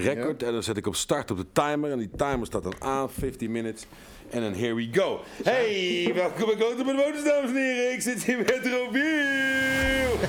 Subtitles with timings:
[0.00, 0.42] record.
[0.42, 1.90] En dan zet ik op start op de timer.
[1.90, 3.86] En die timer staat dan aan, 15 minutes.
[4.30, 5.20] En dan here we go.
[5.42, 7.92] Hey, welkom bij Kloten met Motors, dames en heren.
[7.92, 10.28] Ik zit hier met Robiel.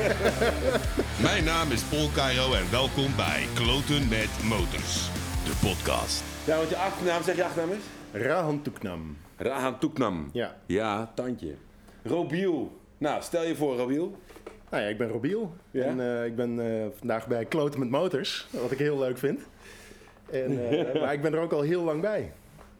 [1.27, 5.09] Mijn naam is Paul Cairo en welkom bij Kloten met Motors,
[5.45, 6.23] de podcast.
[6.45, 8.21] Ja, want je achternaam, zeg je achternaam is?
[8.21, 9.17] Rahan Toeknam.
[9.37, 10.29] Rahan Toeknam.
[10.33, 10.57] Ja.
[10.65, 11.55] Ja, tandje.
[12.03, 12.79] Robiel.
[12.97, 14.15] Nou, stel je voor, Robiel.
[14.69, 15.53] Nou ja, ik ben Robiel.
[15.71, 15.83] Ja?
[15.83, 19.39] En eh, ik ben eh, vandaag bij Kloten met Motors, wat ik heel leuk vind.
[20.31, 22.31] En, eh, maar ik ben er ook al heel lang bij.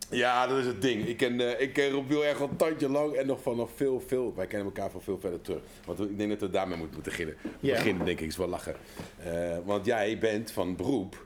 [0.10, 1.08] Ja, dat is het ding.
[1.08, 3.70] Ik ken, eh, ik ken Robiel echt al een tandje lang en nog van nog
[3.76, 4.34] veel, veel.
[4.36, 5.62] Wij kennen elkaar van veel verder terug.
[5.86, 7.36] Want ik denk dat we daarmee moeten, moeten beginnen.
[7.60, 7.76] Ja.
[7.76, 8.76] Beginnen, denk ik, is wel lachen.
[9.24, 11.26] Eh, want jij bent van beroep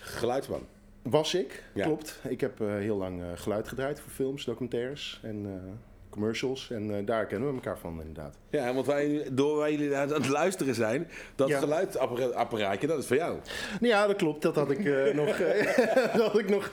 [0.00, 0.66] geluidsman.
[1.02, 1.84] Was ik, Ja.
[1.84, 2.20] klopt.
[2.28, 5.46] Ik heb heel lang geluid gedraaid voor films, documentaires en
[6.16, 6.70] commercials.
[6.70, 8.36] En eh, daar kennen we elkaar van inderdaad.
[8.50, 11.58] Ja, want wij, door wij jullie aan het luisteren zijn, dat Ja.
[11.58, 13.36] geluidsapparaatje, dat is van jou.
[13.80, 14.42] Nou ja, dat klopt.
[14.42, 15.76] Dat had ik, eh, nog, eh,
[16.16, 16.70] dat had ik nog,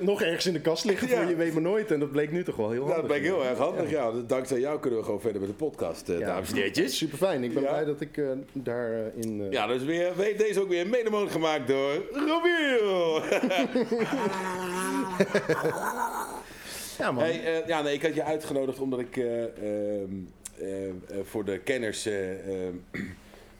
[0.00, 1.90] nog ergens in de kast liggen voor je weet maar nooit.
[1.90, 3.06] En dat bleek nu toch wel heel handig.
[3.06, 3.90] dat ik heel erg handig.
[3.90, 4.10] Ja.
[4.12, 6.26] Dus dankzij jou kunnen we gewoon verder met de podcast, eh, Ja.
[6.26, 6.96] dames en heertjes.
[6.96, 7.44] Super fijn.
[7.44, 7.68] Ik ben Ja.
[7.68, 9.12] blij dat ik eh, daarin.
[9.16, 9.40] in.
[9.42, 13.22] eh, Ja, dus weer, deze is ook weer mede mogelijk gemaakt door Robiel.
[16.98, 17.24] ja, man.
[17.24, 20.10] Eh, ja, nee, ik had je uitgenodigd omdat ik eh, ehm,
[20.58, 22.08] eh, voor de kenners.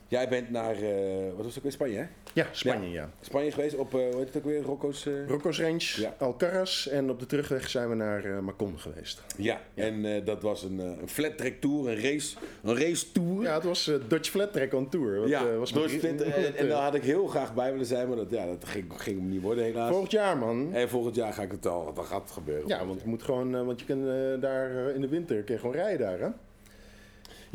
[0.09, 0.75] Eh, jij bent naar.
[0.75, 1.73] eh, wat was het ook weer?
[1.73, 2.05] Spanje, hè?
[2.33, 3.11] Ja, Spanje, ja.
[3.21, 3.95] Spanje geweest op.
[3.95, 4.63] eh, hoe heet het ook weer?
[4.63, 5.07] Rocco's.
[5.07, 5.13] eh?
[5.29, 6.15] Rocco's Range, Ja.
[6.19, 9.23] Alcaraz en op de terugweg zijn we naar eh Macon geweest.
[9.37, 13.13] Ja, en eh, dat was een, eh, een flat track tour, een race, een race
[13.13, 13.43] tour.
[13.43, 15.21] Ja, het was eh, Dutch Flat Track on Tour.
[15.21, 16.23] Wat, Ja, eh, was met- Split.
[16.23, 18.85] En, eh, daar had ik heel graag bij willen zijn, maar dat, ja, dat ging,
[18.97, 19.91] ging hem niet worden helaas.
[19.91, 20.73] Volgend jaar, man.
[20.73, 22.69] En volgend jaar ga ik het al, dat gaat gebeuren.
[22.69, 25.43] Ja, want je moet gewoon, eh, want je kan eh, daar eh, in de winter
[25.43, 26.29] kun je gewoon rijden daar, hè?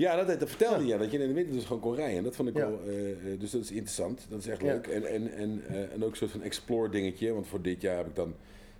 [0.02, 2.24] Ja, dat, dat vertelde je, dat je in de winter dus gewoon kon rijden.
[2.24, 4.26] Dat vond ik wel, eh, eh, dus dat is interessant.
[4.30, 4.88] Dat is echt leuk.
[4.88, 7.98] En, en, en, eh, en ook een soort van explore dingetje, want voor dit jaar
[7.98, 8.36] heb ik dan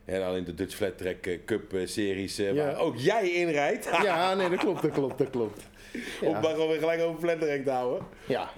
[0.06, 2.54] hè, alleen de Dutch Flat Track Cup series, Ja.
[2.54, 3.86] waar ook jij in rijdt.
[4.04, 5.62] Ja, nee, dat klopt, dat klopt, dat klopt.
[6.24, 6.40] Om Ja.
[6.40, 8.06] maar gewoon weer gelijk over Flat Track te houden.
[8.28, 8.52] Ja,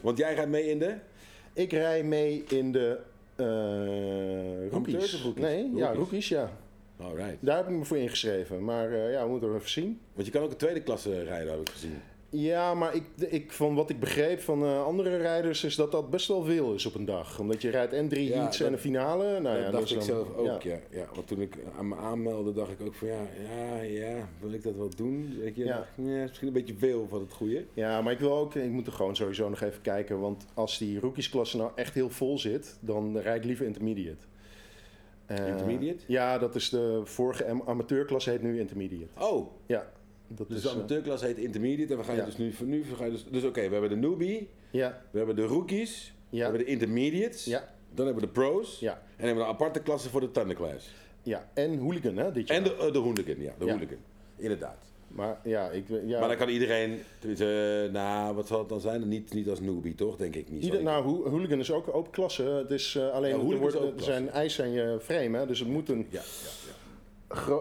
[0.00, 0.94] want jij gaat mee in de...
[1.52, 2.98] ik rij mee in de
[4.72, 5.42] Amateurs rookies.
[5.42, 6.52] Nee, ja, rookies, ja.
[7.04, 7.36] Alright.
[7.40, 8.64] Daar heb ik me voor ingeschreven.
[8.64, 10.00] Maar eh, ja, we moeten we even zien.
[10.14, 11.94] Want je kan ook een tweede klasse rijden, heb ik gezien.
[12.28, 16.10] Ja, maar ik, ik, van wat ik begreep van eh, andere rijders is dat dat
[16.10, 17.38] best wel veel is op een dag.
[17.40, 19.40] Omdat je rijdt en drie Ja, heats dat- en een finale.
[19.40, 20.70] Nou, dat ja, dacht is ik dan- zelf ook, ja.
[20.72, 20.78] ja.
[20.90, 21.06] ja.
[21.14, 23.20] Want toen ik aan me aanmeldde, dacht ik ook van ja,
[23.56, 25.36] ja, ja, wil ik dat wel doen?
[25.40, 27.64] Weet je, dacht misschien een beetje veel van het goede.
[27.74, 30.20] Ja, maar ik wil ook, ik moet er gewoon sowieso nog even kijken.
[30.20, 34.26] Want als die rookiesklasse nou echt heel vol zit, dan rijd ik liever intermediate.
[35.26, 36.04] Eh, Intermediate?
[36.06, 39.20] Ja, dat is de vorige am- amateurklasse heet nu intermediate.
[39.20, 39.92] Oh, Ja,
[40.28, 40.62] dat dus is.
[40.62, 42.24] de eh, amateurklasse heet intermediate en we gaan ja.
[42.24, 45.36] dus nu, nu we gaan dus, dus oké, we hebben de newbie, ja, we hebben
[45.36, 46.42] de rookies, we Ja.
[46.42, 49.80] hebben de intermediates, ja, dan hebben we de pros ja, en hebben we een aparte
[49.80, 50.94] klasse voor de thunderclass.
[51.22, 51.48] ja.
[51.54, 52.56] En hooligan, hè, dit jaar.
[52.56, 53.98] En de, eh, de hooligan, ja, de hooligan.
[54.36, 54.92] Inderdaad.
[55.14, 56.18] Maar ja, ik, ja.
[56.18, 56.98] Maar dan kan iedereen,
[57.38, 59.08] eh, nou, wat zal het dan zijn?
[59.08, 60.16] Niet, niet als newbie, toch?
[60.16, 60.64] Denk ik niet.
[60.64, 62.42] Ieder, nou, ho- hooligan is ook open klasse.
[62.42, 65.58] Het is eh, alleen Ja, er, wordt, er zijn eisen aan je frame, hè, dus
[65.58, 66.63] het moet een ja, ja,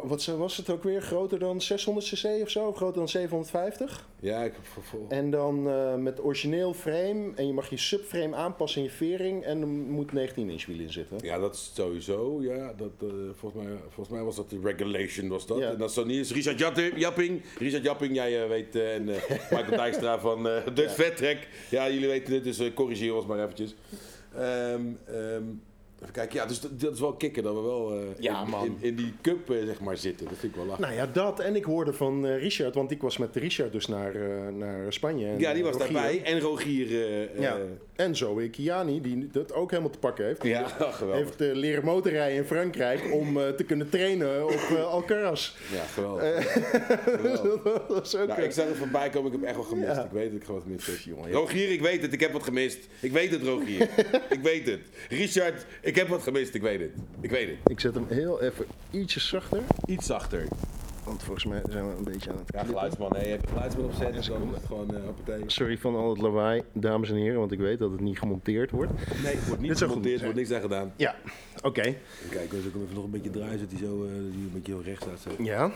[0.03, 4.07] wat was het ook weer groter dan 600 cc of zo, groter dan 750.
[4.19, 8.35] Ja, ik heb voor- En dan eh, met origineel frame en je mag je subframe
[8.35, 11.17] aanpassen in je vering en er moet 19 inch wiel in zitten.
[11.21, 12.41] Ja, dat is sowieso.
[12.41, 15.27] Ja, dat, eh, volgens, mij, volgens mij was dat de regulation.
[15.27, 15.57] Was dat.
[15.57, 15.69] Ja.
[15.71, 16.19] En dat is zo niet.
[16.19, 16.59] Is Richard
[16.95, 17.41] Japping.
[17.57, 18.75] Richard Japping, jij eh, weet.
[18.75, 19.05] en
[19.51, 21.37] Michael Dijkstra van eh Dutch Vet Track.
[21.69, 23.75] Ja, jullie weten het, dus corrigeer ons maar eventjes.
[24.35, 25.43] Ehm, ehm,
[26.03, 26.39] even kijken.
[26.39, 28.65] Ja, dus dat, dat is wel kicken dat we wel eh, Ja, in, man.
[28.65, 30.25] In, in die cup eh, zeg maar zitten.
[30.27, 30.81] Dat vind ik wel lachen.
[30.83, 31.39] Nou ja, dat.
[31.39, 34.93] En ik hoorde van eh, Richard, want ik was met Richard dus naar, eh, naar
[34.93, 35.27] Spanje.
[35.27, 35.93] En, ja, die was Rogier.
[35.93, 36.23] daarbij.
[36.23, 36.89] En Rogier.
[37.41, 37.57] Ja.
[37.95, 40.43] En Zoe Kiani, die dat ook helemaal te pakken heeft.
[40.43, 41.25] ja, geweldig.
[41.25, 45.53] Heeft eh, leren motorrijden in Frankrijk om eh, te kunnen trainen op eh, Alcaraz.
[45.71, 46.51] Ja, geweldig.
[47.03, 47.61] geweldig.
[47.63, 49.95] dat was ook, Nou, ik zag het voorbij komen, ik heb echt wel gemist.
[49.95, 50.03] Ja.
[50.03, 51.15] Ik weet dat ik gewoon wat gemist heb.
[51.15, 51.31] Jongen.
[51.31, 52.79] Rogier, ik weet het, ik heb wat gemist.
[52.99, 53.81] Ik weet het, Rogier.
[54.29, 54.81] ik weet het.
[55.09, 56.91] Richard, ik heb wat gemist, ik weet het.
[57.21, 57.57] Ik weet het.
[57.71, 59.61] Ik zet hem heel even ietsje zachter.
[59.85, 60.47] Iets zachter.
[61.05, 63.21] Want volgens mij zijn we een beetje aan het Ja, geluidsman, hè.
[63.21, 65.43] je hebt je geluidsman opzet, dus dan is het gewoon uh, hoppatee.
[65.45, 68.71] Sorry van al het lawaai, dames en heren, want ik weet dat het niet gemonteerd
[68.71, 68.91] wordt.
[69.23, 70.93] Nee, het wordt niet gemonteerd, er wordt niks aan gedaan.
[70.95, 71.15] Ja,
[71.61, 71.81] oké.
[72.29, 74.51] Kijk, dus ik hem even nog een beetje draaien, zodat hij zo, eh, hij een
[74.53, 75.19] beetje heel recht staat.
[75.19, 75.43] Zo.
[75.43, 75.71] Ja,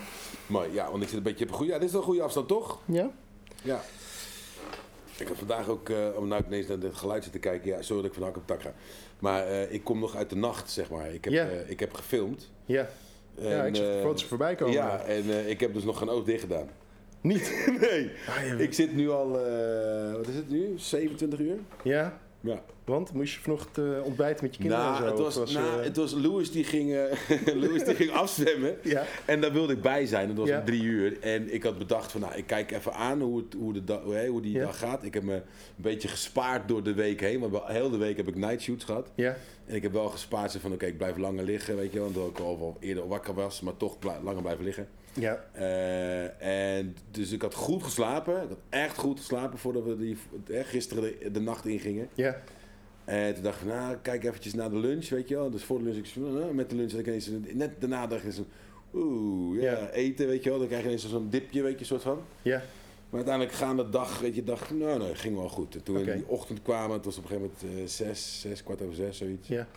[0.47, 1.71] Maar ja, want ik zit een beetje op een goede...
[1.71, 2.79] Ja, dit is wel een goede afstand, toch?
[2.85, 3.09] ja.
[3.63, 3.81] Ja.
[5.18, 8.01] Ik heb vandaag ook, eh, om nou ineens naar het geluid zitten kijken, ja, sorry
[8.01, 8.74] dat ik van hak op tak ga.
[9.19, 11.13] Maar eh, ik kom nog uit de nacht, zeg maar.
[11.13, 12.50] Ik heb, eh, ik heb gefilmd.
[12.65, 12.89] Ja, ja
[13.42, 14.74] En, ik zag de eh, foto's voorbij komen.
[14.74, 16.69] Ja, en eh, ik heb dus nog geen oog dicht gedaan.
[17.22, 17.66] Niet?
[17.81, 18.12] nee.
[18.28, 18.56] Ah, ja.
[18.57, 20.74] Ik zit nu al, eh, wat is het nu?
[20.75, 21.57] 27 uur?
[21.84, 22.19] Ja?
[22.42, 22.62] Ja.
[22.86, 25.10] Want moest je vanochtend eh, ontbijten met je kinderen Nou, en zo?
[25.16, 28.78] het was, Of nou, eh, het was Louis die ging, eh, Louis die ging afzwemmen.
[28.84, 29.04] Ja.
[29.25, 30.28] En daar wilde ik bij zijn.
[30.28, 30.60] Het was Ja.
[30.60, 31.19] om drie uur.
[31.22, 34.01] En ik had bedacht van, nou, ik kijk even aan hoe, het, hoe, de da-
[34.28, 34.66] hoe, die Ja.
[34.66, 35.04] dag gaat.
[35.04, 35.42] Ik heb me een
[35.75, 37.39] beetje gespaard door de week heen.
[37.39, 39.12] Want heel de week heb ik night shoots gehad.
[39.16, 42.07] Ja, En ik heb wel gespaard van, oké, ik blijf langer liggen, weet je wel.
[42.07, 44.88] Omdat ik al wel eerder wakker was, maar toch langer blijven liggen.
[45.19, 48.34] Ja, Eh, en dus ik had goed geslapen.
[48.44, 50.18] Ik had echt goed geslapen voordat we die,
[50.52, 52.08] eh, gisteren de, de nacht ingingen.
[52.14, 52.42] ja.
[53.06, 55.50] En toen dacht ik nou, kijk eventjes naar de lunch, weet je wel.
[55.50, 58.24] Dus voor de lunch, ik met de lunch, had ik ineens, een- net daarna dacht
[58.38, 58.46] ik
[58.94, 59.90] oeh, ja, Ja.
[59.90, 60.58] eten, weet je wel.
[60.60, 62.22] Dan krijg je ineens zo'n dipje, weet je, soort van.
[62.42, 62.62] ja.
[63.10, 65.75] Maar uiteindelijk gaande dag, weet je, dacht ik, nou, nee, ging wel goed.
[65.75, 68.42] En toen we in die ochtend kwamen, het was op een gegeven moment eh, zes,
[68.42, 69.48] zes, kwart over zes, zoiets.
[69.48, 69.68] ja.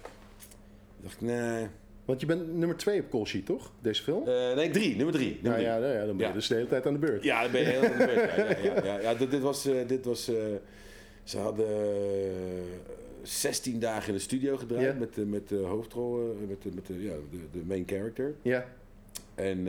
[1.03, 1.67] dacht ik, nee.
[2.05, 3.73] Want je bent nummer twee op call sheet, toch?
[3.81, 4.27] Deze film?
[4.29, 5.39] Eh, nee, drie, nummer drie.
[5.43, 5.67] Nummer nou drie.
[5.67, 6.33] ja, nou ja, dan ben je Ja.
[6.39, 7.25] dus de hele tijd aan de beurt.
[7.25, 8.63] Ja, dan ben je heel aan de beurt.
[8.63, 10.35] Ja, ja, ja, dit, dit was, eh, dit was eh,
[11.25, 12.31] ze hadden eh,
[13.23, 17.03] 16 dagen in de studio gedraaid met, de- met de hoofdrol, met, de, met de,
[17.03, 18.35] ja, de, de main character.
[18.43, 18.67] Ja,
[19.35, 19.67] En,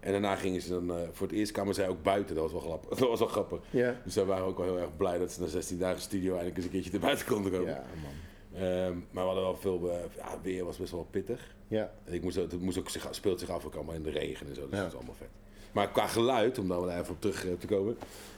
[0.00, 2.60] en daarna gingen ze dan, voor het eerst kwamen zij ook buiten, dat was wel
[2.70, 2.88] grappig.
[2.98, 3.58] Dat was wel grappig.
[3.70, 4.00] ja.
[4.04, 6.56] Dus zij waren ook wel heel erg blij dat ze na 16 dagen studio eindelijk
[6.56, 7.68] eens een keertje naar buiten konden komen.
[7.68, 8.12] Ja, man.
[8.60, 11.54] Ehm, maar we hadden wel veel, eh, ja, weer was best wel pittig.
[11.68, 14.46] Ja, ik moest, het moest ook zich, speelt zich af ook allemaal in de regen
[14.48, 14.60] en zo.
[14.68, 14.78] Dus Ja.
[14.82, 15.28] dat is allemaal vet.
[15.72, 17.96] Maar qua geluid, om daar wel even op terug eh, te komen,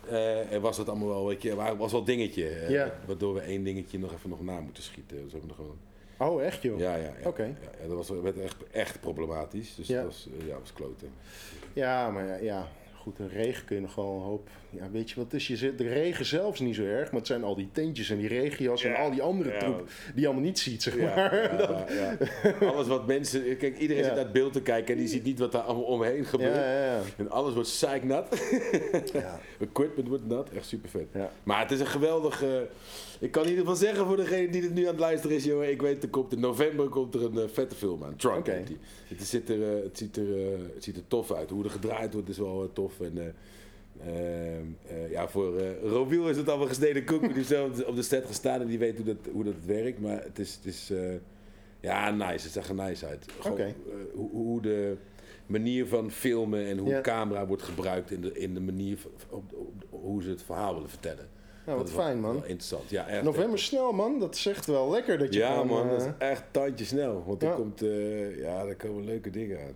[0.09, 2.67] eh, was dat allemaal wel, weet je, wa- was wel dingetje.
[2.69, 2.95] Ja.
[3.07, 5.23] Waardoor we één dingetje nog even nog na moeten schieten.
[5.23, 5.79] Dus we nog gewoon,
[6.19, 6.79] Oh, echt joh?
[6.79, 7.43] ja, ja, ja, Oké.
[7.43, 9.75] ja, ja, dat was werd echt, echt problematisch.
[9.75, 9.97] Dus Ja.
[9.97, 11.09] dat was, ja, was kloten.
[11.73, 12.69] Ja, maar ja, ja,
[13.01, 14.49] goed, de regen kun je wel een hoop...
[14.71, 15.47] Ja, weet je wat het is?
[15.47, 18.11] Je zit, de regen zelf is niet zo erg, maar het zijn al die tentjes
[18.11, 19.59] en die regenjas en al die andere Ja.
[19.59, 21.35] troep die je allemaal niet ziet, zeg Ja, maar.
[21.95, 22.17] ja,
[22.61, 22.67] ja.
[22.67, 25.39] Alles wat mensen, kijk, iedereen zit naar het beeld te kijken en die ziet niet
[25.39, 26.57] wat daar allemaal omheen gebeurt.
[27.17, 28.39] En alles wordt zeiknat.
[29.13, 29.41] ja.
[29.61, 31.07] Equipment wordt nat, echt super vet.
[31.15, 31.31] Ja.
[31.43, 32.69] Maar het is een geweldige.
[33.21, 35.45] Ik kan in ieder geval zeggen voor degene die het nu aan het luisteren is,
[35.45, 35.71] jongen.
[35.71, 38.17] Ik weet, er komt in november komt er een eh, vette film aan.
[38.17, 38.77] Trunk die.
[39.09, 41.51] Het, ziet er, eh, het, ziet er, eh, het ziet er tof uit.
[41.51, 43.07] Hoe er gedraaid wordt is wel eh, tof.
[43.07, 47.21] En, eh, ehm, eh, ja, voor eh Robiel is het allemaal gesneden koek.
[47.23, 50.01] Die heeft zelf op de- set gestaan en die weet hoe dat, hoe dat werkt.
[50.01, 50.93] Maar het is, het is
[51.81, 52.45] ja, nice.
[52.45, 53.27] Het zag er nice uit.
[53.41, 53.73] Gewoon,
[54.15, 54.97] hoe, hoe de
[55.47, 57.01] manier van filmen en hoe Ja.
[57.01, 60.75] camera wordt gebruikt in de, in de manier van, op, op- hoe ze het verhaal
[60.75, 61.29] willen vertellen.
[61.67, 62.37] Nou, wat Dat fijn, man.
[62.37, 62.91] interessant.
[62.91, 64.19] Ja, echt, November snel, man.
[64.19, 67.25] Dat echt wel lekker dat je Ja, gewoon, man, dat is echt tandje snel.
[67.27, 67.81] Want er, komt,
[68.37, 69.75] ja, er komen leuke dingen aan.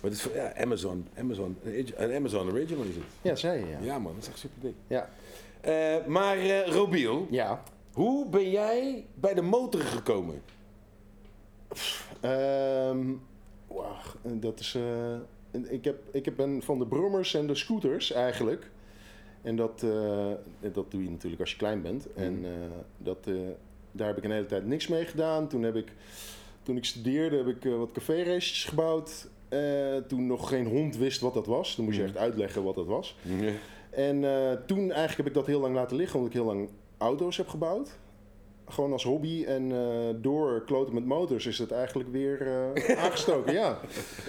[0.00, 1.56] Maar het is ja, Amazon, Amazon,
[1.96, 3.04] een Amazon Original is het.
[3.22, 3.78] Ja, zei je, ja.
[3.82, 4.74] Ja, man, dat is echt super dik.
[4.86, 5.08] Ja.
[5.60, 7.62] Eh, maar eh Robiel, Ja.
[7.92, 10.42] hoe ben jij bij de motor gekomen?
[12.20, 13.06] Ehm,
[13.66, 14.74] wacht, dat is...
[14.74, 15.14] eh,
[15.72, 18.70] ik, heb, ik heb ben van de brommers en de scooters eigenlijk.
[19.42, 19.80] En dat,
[20.72, 22.12] dat doe je natuurlijk als je klein bent.
[22.12, 22.50] En eh,
[22.98, 23.28] dat,
[23.92, 25.48] daar heb ik een hele tijd niks mee gedaan.
[25.48, 25.92] Toen, heb ik,
[26.62, 29.28] toen ik studeerde heb ik wat café-races gebouwd.
[29.50, 31.74] Eh, toen nog geen hond wist wat dat was.
[31.74, 32.12] Toen moest je Mhm.
[32.12, 33.16] echt uitleggen wat dat was.
[33.90, 36.68] En eh, toen eigenlijk heb ik dat heel lang laten liggen, omdat ik heel lang
[36.98, 37.98] auto's heb gebouwd.
[38.70, 39.44] Gewoon als hobby.
[39.44, 39.78] En eh,
[40.16, 43.52] door kloten met motors is het eigenlijk weer eh, aangestoken.
[43.52, 43.78] Ja,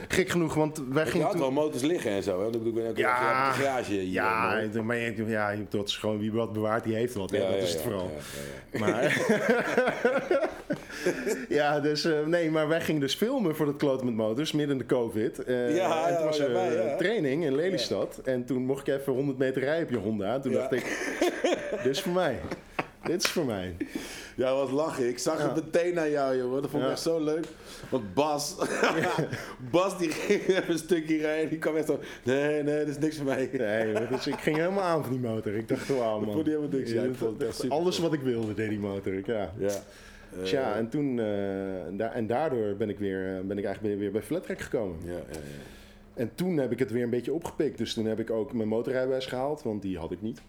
[0.07, 1.41] gek genoeg, want wij Je gingen had toen...
[1.41, 2.43] wel motors liggen en zo, hè?
[2.43, 3.47] Dat bedoel ik ben ook Ja.
[3.49, 4.03] de garage hier.
[4.03, 7.31] Ja, maar je, ja, je- dat is gewoon wie wat bewaart, die heeft wat.
[7.31, 7.37] hè.
[7.39, 8.09] Dat ja, is het ja, vooral.
[8.71, 8.79] ja, ja, ja.
[8.79, 10.49] Maar,
[11.49, 14.71] ja, dus eh, nee, maar wij gingen dus filmen voor dat kloten met motors midden
[14.71, 15.43] in de COVID.
[15.43, 16.95] Eh, Ja, en ja, toen was ja, er wij, ja.
[16.97, 18.17] training in Lelystad.
[18.23, 20.39] En toen mocht ik even 100 meter rijden op je Honda.
[20.39, 20.57] Toen Ja.
[20.57, 21.13] dacht ik,
[21.83, 22.39] dit is voor mij.
[23.03, 23.75] Dit is voor mij.
[24.41, 25.07] Ja, wat lachen.
[25.07, 26.61] Ik zag het meteen aan jou, jongen.
[26.61, 27.45] Dat vond ik echt zo leuk.
[27.89, 28.55] Want Bas,
[29.71, 31.49] Bas die ging even een stukje rijden.
[31.49, 33.49] Die kwam echt zo, nee, nee, dat is niks voor mij.
[33.53, 35.55] Nee, dus ik ging helemaal aan van die motor.
[35.55, 36.33] Ik dacht, wauw man.
[36.33, 36.91] vond hij helemaal niks.
[36.91, 39.13] Ja, dat- vond echt alles wat ik wilde deed die motor.
[39.25, 39.51] Ja.
[39.57, 39.69] Ja.
[40.39, 41.25] Dus Eh, ja, en toen, eh,
[41.97, 44.97] da- en daardoor ben ik, weer, eh, ben ik eigenlijk weer bij Flatrack gekomen.
[45.05, 45.39] ja, ja, ja.
[46.13, 47.77] En toen heb ik het weer een beetje opgepikt.
[47.77, 50.41] Dus toen heb ik ook mijn motorrijbewijs gehaald, want die had ik niet.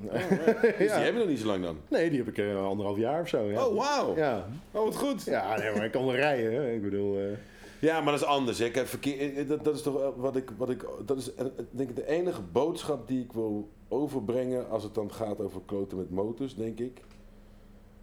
[0.00, 0.10] Dus-
[0.60, 1.76] Dus die hebben we nog niet zo lang dan?
[1.88, 3.42] Nee, die heb ik eh, anderhalf jaar of zo.
[3.50, 3.66] Ja.
[3.66, 4.16] Oh, wauw.
[4.16, 4.46] Ja.
[4.70, 5.24] Oh, wat goed.
[5.24, 6.52] ja, nee, maar ik kan wel rijden.
[6.52, 6.72] Hè.
[6.72, 7.24] Ik bedoel, eh,
[7.80, 8.58] Ja, maar dat is anders.
[8.58, 8.70] Hè.
[8.70, 10.84] Kijk, verkeer, eh, dat, dat is toch wat ik, wat ik.
[11.06, 11.30] Dat is
[11.70, 15.98] denk ik de enige boodschap die ik wil overbrengen als het dan gaat over kloten
[15.98, 17.00] met motors, denk ik.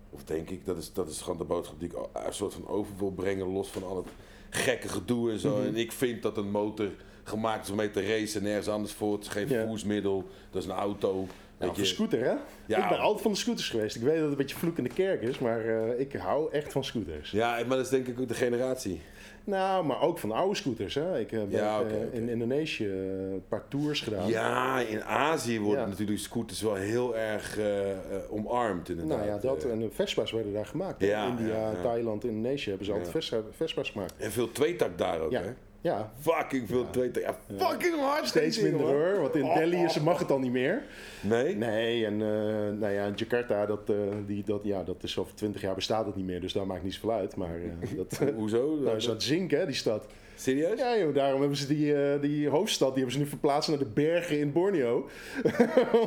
[0.09, 2.67] Of denk ik, dat is, dat is gewoon de boodschap die ik een soort van
[2.67, 4.07] over wil brengen, los van al het
[4.49, 5.55] gekke gedoe en zo.
[5.57, 5.67] Mhm.
[5.67, 6.89] En ik vind dat een motor
[7.27, 9.13] gemaakt is om mee te racen, nergens anders voor.
[9.13, 11.13] Het is geen vervoersmiddel, dat is een auto.
[11.13, 11.27] Nou,
[11.57, 12.33] Weet voor je- scooter, hè?
[12.65, 12.83] Ja.
[12.83, 13.95] ik ben altijd van de scooters geweest.
[13.95, 16.51] Ik weet dat het een beetje vloek in de kerk is, maar eh, ik hou
[16.51, 17.31] echt van scooters.
[17.31, 19.01] Ja, maar dat is denk ik ook de generatie.
[19.43, 21.19] Nou, maar ook van oude scooters, hè?
[21.19, 22.09] Ik heb Ja, eh, oké.
[22.11, 24.27] in Indonesië eh, een paar tours gedaan.
[24.29, 25.87] Ja, in Azië worden Ja.
[25.89, 27.97] natuurlijk scooters wel heel erg eh, eh,
[28.29, 29.17] omarmd inderdaad.
[29.17, 31.01] Nou ja, dat Eh, en de Vespa's werden daar gemaakt.
[31.01, 31.71] Ja, India.
[31.81, 34.13] Thailand, Indonesië hebben ze altijd Vespa's gemaakt.
[34.17, 35.53] en veel tweetak daar ook, hè?
[35.85, 36.11] Ja.
[36.19, 37.23] Fucking veel tweetak.
[37.23, 38.27] Ja, fucking hard.
[38.27, 40.83] Steeds minder hoor, want in Oh, Delhi is, mag het al niet meer.
[41.21, 41.55] Nee?
[41.55, 45.61] Nee, en eh, nou ja, Jakarta, dat, eh, die, dat, ja, dat is over 20
[45.61, 47.35] jaar bestaat het niet meer, dus daar maakt niet zoveel uit.
[47.35, 48.77] Maar eh, dat Hoezo?
[48.81, 50.05] nou, is dat zink, hè, die stad.
[50.35, 50.79] Serieus?
[50.79, 53.85] Ja, joh, daarom hebben ze die, die hoofdstad, die hebben ze nu verplaatst naar de
[53.85, 54.95] bergen in Borneo.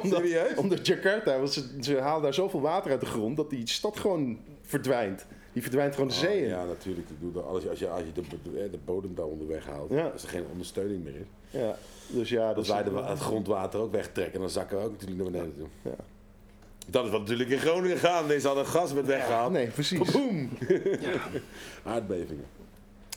[0.02, 0.56] omdat, Serieus?
[0.56, 3.98] omdat Jakarta, want ze, ze halen daar zoveel water uit de grond dat die stad
[3.98, 5.26] gewoon verdwijnt.
[5.58, 6.48] Die verdwijnt gewoon de Oh, zee in.
[6.48, 7.08] ja, natuurlijk.
[7.08, 7.36] Ik.
[7.42, 8.22] Als je, als je, als je de,
[8.52, 10.06] de, de bodem daaronder weghaalt, Ja.
[10.06, 11.26] als er geen ondersteuning meer is.
[11.60, 14.84] Ja, dus ja, dat Als is wij de, het grondwater ook wegtrekken, dan zakken we
[14.84, 15.66] ook natuurlijk naar beneden toe.
[15.82, 15.96] Ja.
[16.88, 18.28] Dat is wat natuurlijk in Groningen gaan.
[18.28, 19.52] Deze hadden gas werd weggehaald.
[19.52, 20.10] Nee, precies.
[20.12, 20.48] Boom!
[21.84, 22.44] Aardbevingen.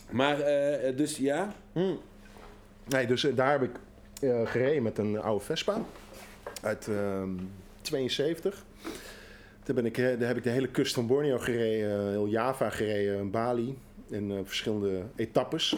[0.10, 1.54] Maar, eh, dus ja.
[2.88, 3.76] Nee, dus eh, daar heb ik
[4.22, 5.82] eh, gereden met een oude Vespa
[6.62, 7.30] uit ehm
[7.82, 8.64] 72.
[9.74, 13.32] Ben ik, eh, daar heb ik de hele kust van Borneo gereden, heel Java gereden,
[13.32, 13.78] Bali,
[14.10, 15.76] in eh, verschillende etappes.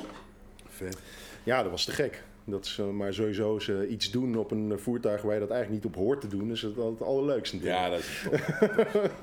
[0.68, 0.98] Vet.
[1.44, 2.24] Ja, dat was te gek.
[2.46, 5.40] Dat is, eh, maar sowieso is, eh, iets doen op een eh, voertuig waar je
[5.40, 7.84] dat eigenlijk niet op hoort te doen, is het altijd het allerleukste natuurlijk.
[7.84, 8.24] Ja, dat is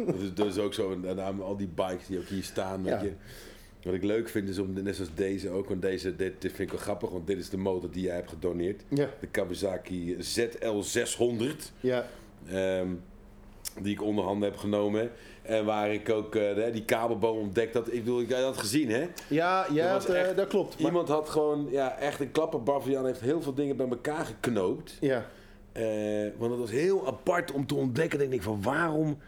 [0.07, 1.01] dat, is, dat is ook zo.
[1.05, 2.83] En al die bikes die ook hier staan.
[2.83, 3.13] Weet je.
[3.83, 6.61] Wat ik leuk vind is om, net zoals deze ook, want deze, dit, dit vind
[6.61, 8.83] ik wel grappig, want dit is de motor die jij hebt gedoneerd.
[8.89, 11.73] Ja, De Kawasaki ZL600.
[11.81, 12.07] ja,
[12.49, 12.89] ehm,
[13.81, 15.11] die ik onder handen heb genomen.
[15.43, 17.87] En waar ik ook eh, die kabelboom ontdekt had.
[17.93, 19.07] Ik bedoel, ik had dat gezien, hè?
[19.29, 20.77] ja, ja dat, eh, dat klopt.
[20.79, 24.97] Maar- Iemand had gewoon, ja, echt een klapperbaviaan heeft heel veel dingen bij elkaar geknoopt.
[25.01, 25.27] ja,
[25.73, 25.83] Eh,
[26.37, 28.17] want het was heel apart om te ontdekken.
[28.19, 29.19] Dat ik denk van, waarom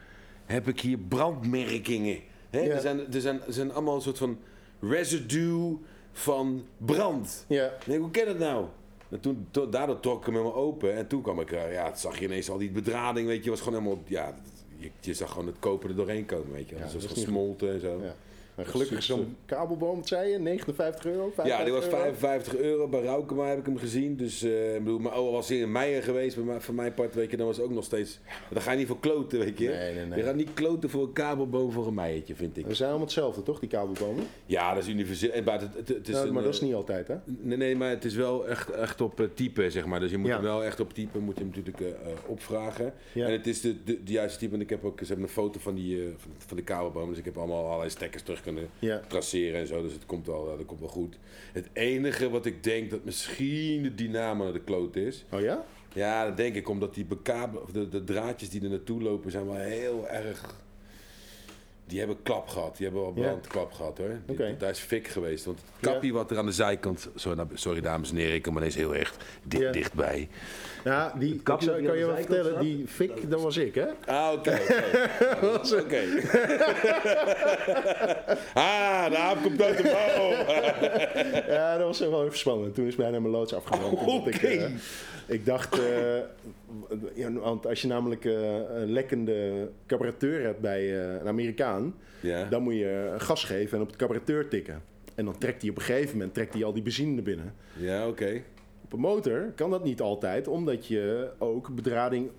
[0.45, 2.19] heb ik hier brandmerkingen?
[2.49, 2.59] Hè?
[2.59, 2.73] Ja.
[2.73, 4.37] Er, zijn, er, zijn, er zijn allemaal een soort van
[4.81, 5.77] residue
[6.11, 7.45] van brand.
[7.47, 8.65] ja, denk, hoe ken het nou?
[9.13, 10.95] En toen, to- daardoor trok ik hem helemaal open.
[10.95, 13.49] En toen kwam ik, eh, ja, het zag je ineens al die bedrading, weet je,
[13.49, 14.35] was gewoon helemaal, ja,
[14.77, 16.75] je, je zag gewoon het koper er doorheen komen, weet je.
[16.75, 17.99] Ja, dus het is was gesmolten en zo.
[18.03, 18.15] ja.
[18.55, 21.31] Maar gelukkig zo'n kabelboom, wat zei je, 59 euro?
[21.43, 22.13] Ja, die was 55 euro?
[22.13, 22.87] 55 euro.
[22.87, 24.15] Bij Raukema heb ik hem gezien.
[24.15, 26.93] Dus eh, ik bedoel, maar al was hij in Meijer geweest, bij mij- van mijn
[26.93, 28.19] part, weet je, dan was het ook nog steeds...
[28.49, 29.67] Daar ga je niet voor kloten, weet je.
[29.69, 30.17] Nee, nee, nee.
[30.17, 32.65] Je gaat niet kloten voor een kabelboom voor een meijertje, vind ik.
[32.65, 34.23] We zijn allemaal hetzelfde, toch, die kabelbomen?
[34.45, 35.31] Ja, dat is universeel.
[35.31, 37.15] En, maar het, het, het is een, maar dat is eh, niet altijd, hè?
[37.25, 39.99] Nee, nee, maar het is wel echt, echt op eh, type, zeg maar.
[39.99, 40.33] Dus je moet Ja.
[40.33, 42.93] hem wel echt op type, moet je hem natuurlijk eh, eh, opvragen.
[43.13, 43.25] Ja.
[43.25, 44.53] En het is de, de, de juiste type.
[44.55, 47.09] En ik heb ook, ze hebben een foto van, die, eh, van, van de kabelboom.
[47.09, 49.01] Dus ik heb allemaal allerlei stekkers terug kunnen Ja.
[49.07, 49.81] traceren en zo.
[49.81, 51.17] Dus het komt wel, eh, dat komt wel goed.
[51.53, 55.25] Het enige wat ik denk dat misschien de dynamo de kloot is.
[55.31, 55.65] Oh ja?
[55.93, 59.45] Ja, dat denk ik omdat die bekabel, de, de draadjes die er naartoe lopen zijn
[59.45, 60.61] wel heel erg...
[61.85, 62.77] Die hebben klap gehad.
[62.77, 63.21] Die hebben wel Ja.
[63.29, 64.19] brandklap gehad hoor.
[64.25, 64.55] Die- Oké.
[64.57, 65.45] Daar is fik geweest.
[65.45, 67.09] Want het kapje wat er aan de zijkant...
[67.15, 69.71] Sorry, nou, sorry dames en heren, ik kom ineens heel echt di- Ja.
[69.71, 70.29] dichtbij.
[70.83, 73.75] Ja, die, ik kapje zou- die kan je wel vertellen, die fik, dat was ik,
[73.75, 73.85] hè?
[74.05, 74.59] Ah, oké.
[75.81, 76.01] oké.
[78.53, 80.29] Ah, de aap komt uit de mouw.
[81.55, 82.75] Ja, dat was wel even spannend.
[82.75, 83.53] Toen is bijna mijn loods
[84.27, 84.47] ik, Oké.
[84.47, 84.69] eh,
[85.25, 86.17] ik dacht, eh,
[87.13, 88.33] ja, want als je namelijk eh,
[88.73, 92.43] een lekkende carburateur hebt bij een Amerikaan, ja.
[92.49, 94.81] dan moet je gas geven en op de carburateur tikken.
[95.15, 97.53] En dan trekt hij op een gegeven moment trekt hij al die benzine naar binnen.
[97.73, 98.41] ja, oké.
[98.99, 102.29] Motor kan dat niet altijd, omdat je ook bedrading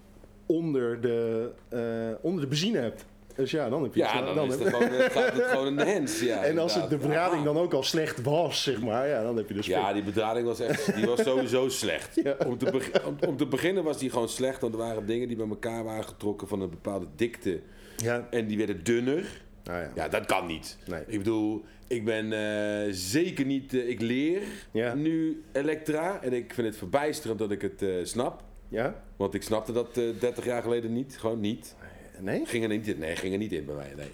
[0.47, 1.81] onder de, eh,
[2.21, 3.05] onder de benzine hebt.
[3.37, 5.85] Dus ja, dan heb je Ja, dan, is het gewoon, gaat het gewoon in de
[5.95, 6.21] hands.
[6.21, 9.37] Ja, En als het de bedrading dan ook al slecht was, zeg maar, ja, dan
[9.37, 12.15] heb je dus Ja, die bedrading was echt, die was sowieso slecht.
[12.15, 12.37] Ja.
[12.47, 12.91] Om, te
[13.27, 16.05] om te beginnen was die gewoon slecht, want er waren dingen die bij elkaar waren
[16.05, 17.61] getrokken van een bepaalde dikte.
[17.97, 18.27] Ja.
[18.31, 19.43] En die werden dunner.
[19.65, 19.91] Nou ja.
[19.95, 20.79] Ja, dat kan niet.
[20.87, 21.03] Nee.
[21.07, 24.95] Ik bedoel, ik ben eh, zeker niet, eh, ik leer Ja.
[24.95, 26.23] nu Elektra.
[26.23, 28.43] En ik vind het verbijsterend dat ik het eh, snap.
[28.69, 29.03] Ja?
[29.17, 31.17] Want ik snapte dat eh 30 jaar geleden niet.
[31.19, 31.75] Gewoon niet.
[32.21, 32.47] Nee?
[32.47, 32.99] Ging er niet in.
[32.99, 33.93] Nee, ging er niet in bij mij.
[33.97, 34.11] Nee.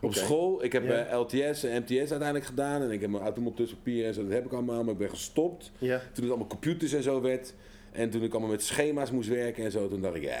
[0.00, 1.16] Op school, ik heb Ja.
[1.16, 2.82] LTS en MTS uiteindelijk gedaan.
[2.82, 4.82] En ik heb mijn automonteurpapier en zo, dat heb ik allemaal.
[4.84, 5.72] Maar ik ben gestopt.
[6.12, 7.54] Toen het allemaal computers en zo werd.
[7.92, 9.88] En toen ik allemaal met schema's moest werken en zo.
[9.88, 10.38] Toen dacht ik, ja,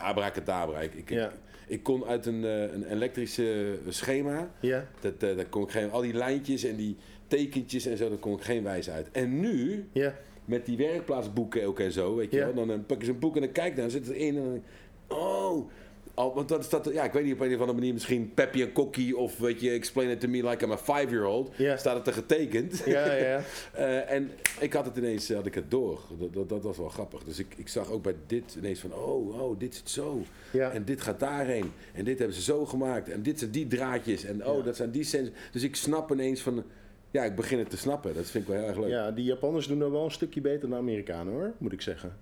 [0.00, 0.80] abracadabra.
[0.80, 1.32] Ik, ik, Ja.
[1.66, 4.50] Ik kon uit een, eh, een elektrische schema...
[4.60, 4.86] Ja.
[5.00, 6.96] Dat, eh, daar kon ik geen, al die lijntjes en die
[7.26, 9.10] tekentjes en zo, daar kon ik geen wijs uit.
[9.12, 10.14] En nu, Ja.
[10.44, 12.44] met die werkplaatsboeken ook en zo, weet je Ja.
[12.44, 14.52] wel, dan eh, pak je zo'n boek en dan kijk naar, zit erin en dan
[14.52, 15.70] denk ik, oh,
[16.16, 18.62] Al, want dat staat, ja, ik weet niet op een of andere manier, misschien Peppy
[18.62, 21.50] en Kokkie of weet je, explain it to me like I'm a five-year-old.
[21.76, 22.82] Staat het er getekend.
[22.86, 23.40] Ja, ja.
[23.72, 24.30] Eh, en
[24.60, 26.00] ik had het ineens, had ik het door.
[26.18, 27.24] Dat, dat, dat was wel grappig.
[27.24, 30.22] Dus ik, ik zag ook bij dit ineens van, oh, oh, dit zit zo.
[30.52, 31.72] En dit gaat daarheen.
[31.92, 33.08] En dit hebben ze zo gemaakt.
[33.08, 34.24] En dit zijn die draadjes.
[34.24, 35.30] En oh, dat zijn die sens.
[35.52, 36.64] Dus ik snap ineens van,
[37.10, 38.14] ja, ik begin het te snappen.
[38.14, 38.88] Dat vind ik wel heel erg leuk.
[38.88, 41.82] Ja, die Japanners doen dat wel een stukje beter dan de Amerikanen hoor, moet ik
[41.82, 42.16] zeggen.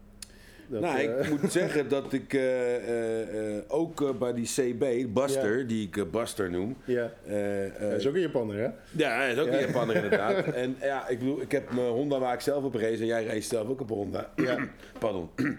[0.69, 4.47] Dat, nou, eh, ik moet zeggen dat ik eh, eh, eh, ook eh, bij die
[4.47, 6.77] CB, Buster, die ik eh, Buster noem.
[6.85, 8.69] ja, eh, eh, dat is ook een Japanner hè?
[8.91, 9.53] Ja, hij is ook Ja.
[9.53, 10.45] een Japanner inderdaad.
[10.65, 13.25] En ja, ik bedoel, ik heb mijn Honda waar ik zelf op race en jij
[13.25, 14.31] race zelf ook op een Honda.
[14.37, 14.69] Ja.
[14.99, 15.29] Pardon.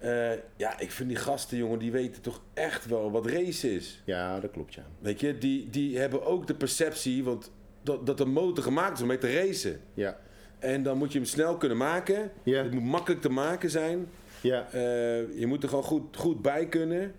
[0.00, 4.02] Eh, ja, ik vind die gasten, jongen, die weten toch echt wel wat race is.
[4.04, 4.82] Ja, dat klopt ja.
[4.98, 7.50] Weet je, die, die hebben ook de perceptie, want
[7.82, 9.80] dat, dat een motor gemaakt is om mee te racen.
[9.94, 10.18] Ja,
[10.58, 12.30] En dan moet je hem snel kunnen maken.
[12.42, 12.62] Ja.
[12.62, 14.06] Het moet makkelijk te maken zijn.
[14.40, 17.14] Ja, Eh, je moet er gewoon goed, goed bij kunnen.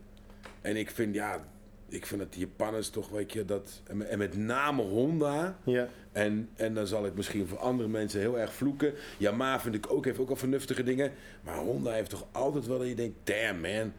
[0.62, 1.40] En ik vind, ja,
[1.88, 3.82] ik vind dat die Japanners toch, weet je, dat...
[4.08, 5.58] En met- name Honda...
[5.64, 5.88] ja.
[6.12, 8.94] En, en dan zal ik misschien voor andere mensen heel erg vloeken.
[9.18, 11.12] Yamaha vind ik ook, heeft ook wel vernuftige dingen.
[11.44, 13.94] Maar Honda heeft toch altijd wel dat je denkt, damn man,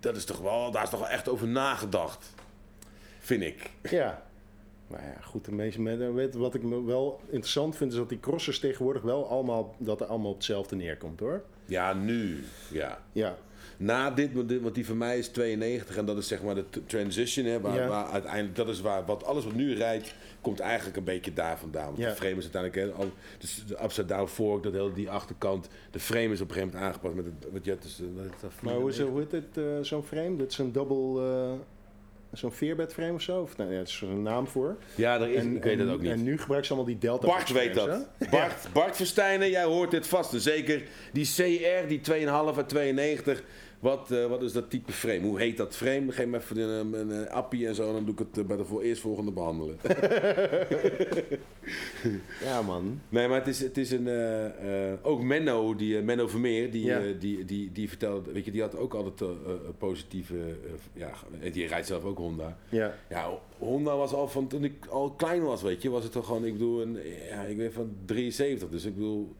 [0.00, 2.34] dat is toch wel, daar is toch wel echt over nagedacht.
[3.18, 3.70] Vind ik.
[3.90, 4.22] Ja.
[4.86, 8.20] Maar ja, goed, de meeste mensen wat ik me wel interessant vind, is dat die
[8.20, 11.42] crossers tegenwoordig wel allemaal, dat er allemaal op hetzelfde neerkomt hoor.
[11.68, 12.44] Ja, nu.
[12.70, 12.98] Ja.
[13.12, 13.36] Ja,
[13.76, 17.46] Na dit, want die van mij is 92 en dat is zeg maar de transition.
[17.46, 17.88] Hè, waar, Ja.
[17.88, 21.58] waar uiteindelijk, dat is waar, wat alles wat nu rijdt, komt eigenlijk een beetje daar
[21.58, 21.84] vandaan.
[21.84, 22.08] Want Ja.
[22.08, 25.68] de frame is uiteindelijk, hè, al, dus de upside down fork, dat hele, die achterkant,
[25.90, 28.74] de frame is op een gegeven moment aangepast met het, je hebt, dus, eh, maar
[28.74, 30.36] hoe, is, hoe heet het, eh, zo'n frame?
[30.36, 31.52] Dat is een double, eh,
[32.32, 33.40] zo'n veerbed frame of zo?
[33.40, 34.76] Of, nou, ja, is er een naam voor.
[34.94, 36.10] Ja, er is, ik weet het ook niet.
[36.10, 37.88] En nu gebruiken ze allemaal die delta Bart weet dat.
[37.88, 38.28] hè?
[38.30, 40.32] Bart, Bart Verstijnen, jij hoort dit vast.
[40.32, 40.82] En zeker
[41.12, 43.42] die CR, die 2,5 en 92.
[43.80, 45.20] Wat, eh, wat is dat type frame?
[45.20, 46.12] Hoe heet dat frame?
[46.12, 47.92] Geef me even een, een, een appie en zo.
[47.92, 49.76] Dan doe ik het eh, bij de voor eerstvolgende behandelen.
[52.42, 53.00] Ja man.
[53.08, 54.08] nee, maar het is, het is een...
[54.08, 57.00] eh, ook Menno, die, Menno Vermeer, die, Ja.
[57.18, 58.32] die, die, die vertelde...
[58.32, 59.30] Weet je, die had ook altijd
[59.78, 60.34] positieve...
[60.92, 61.10] ja,
[61.52, 62.58] die rijdt zelf ook Honda.
[62.68, 66.12] Ja, Ja, Honda was al van toen ik al klein was, weet je, was het
[66.12, 69.34] toch gewoon, ik bedoel, een, ja, ik ben van 73, dus ik bedoel,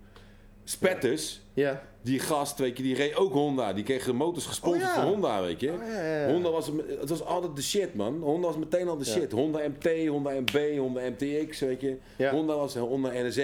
[0.70, 1.82] Spetters, ja.
[2.02, 4.94] die gast, weet je, die reed ook Honda, die kreeg de motors gesponsord Oh, ja.
[5.00, 5.72] van Honda, weet je.
[5.72, 6.26] Oh, ja.
[6.32, 6.70] Honda was,
[7.00, 8.20] het was altijd de shit, man.
[8.22, 9.32] Honda was meteen al de shit.
[9.32, 11.96] Honda MT, Honda MB, Honda MTX, weet je.
[12.30, 13.40] Honda was Honda NSR.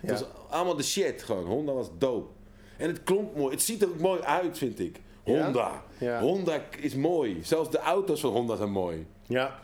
[0.00, 1.44] Het was allemaal de shit, gewoon.
[1.44, 2.28] Honda was dope.
[2.76, 3.50] En het klonk mooi.
[3.54, 5.00] Het ziet er ook mooi uit, vind ik.
[5.24, 5.82] Honda.
[6.20, 7.38] Honda is mooi.
[7.42, 9.06] Zelfs de auto's van Honda zijn mooi.
[9.26, 9.58] Ja,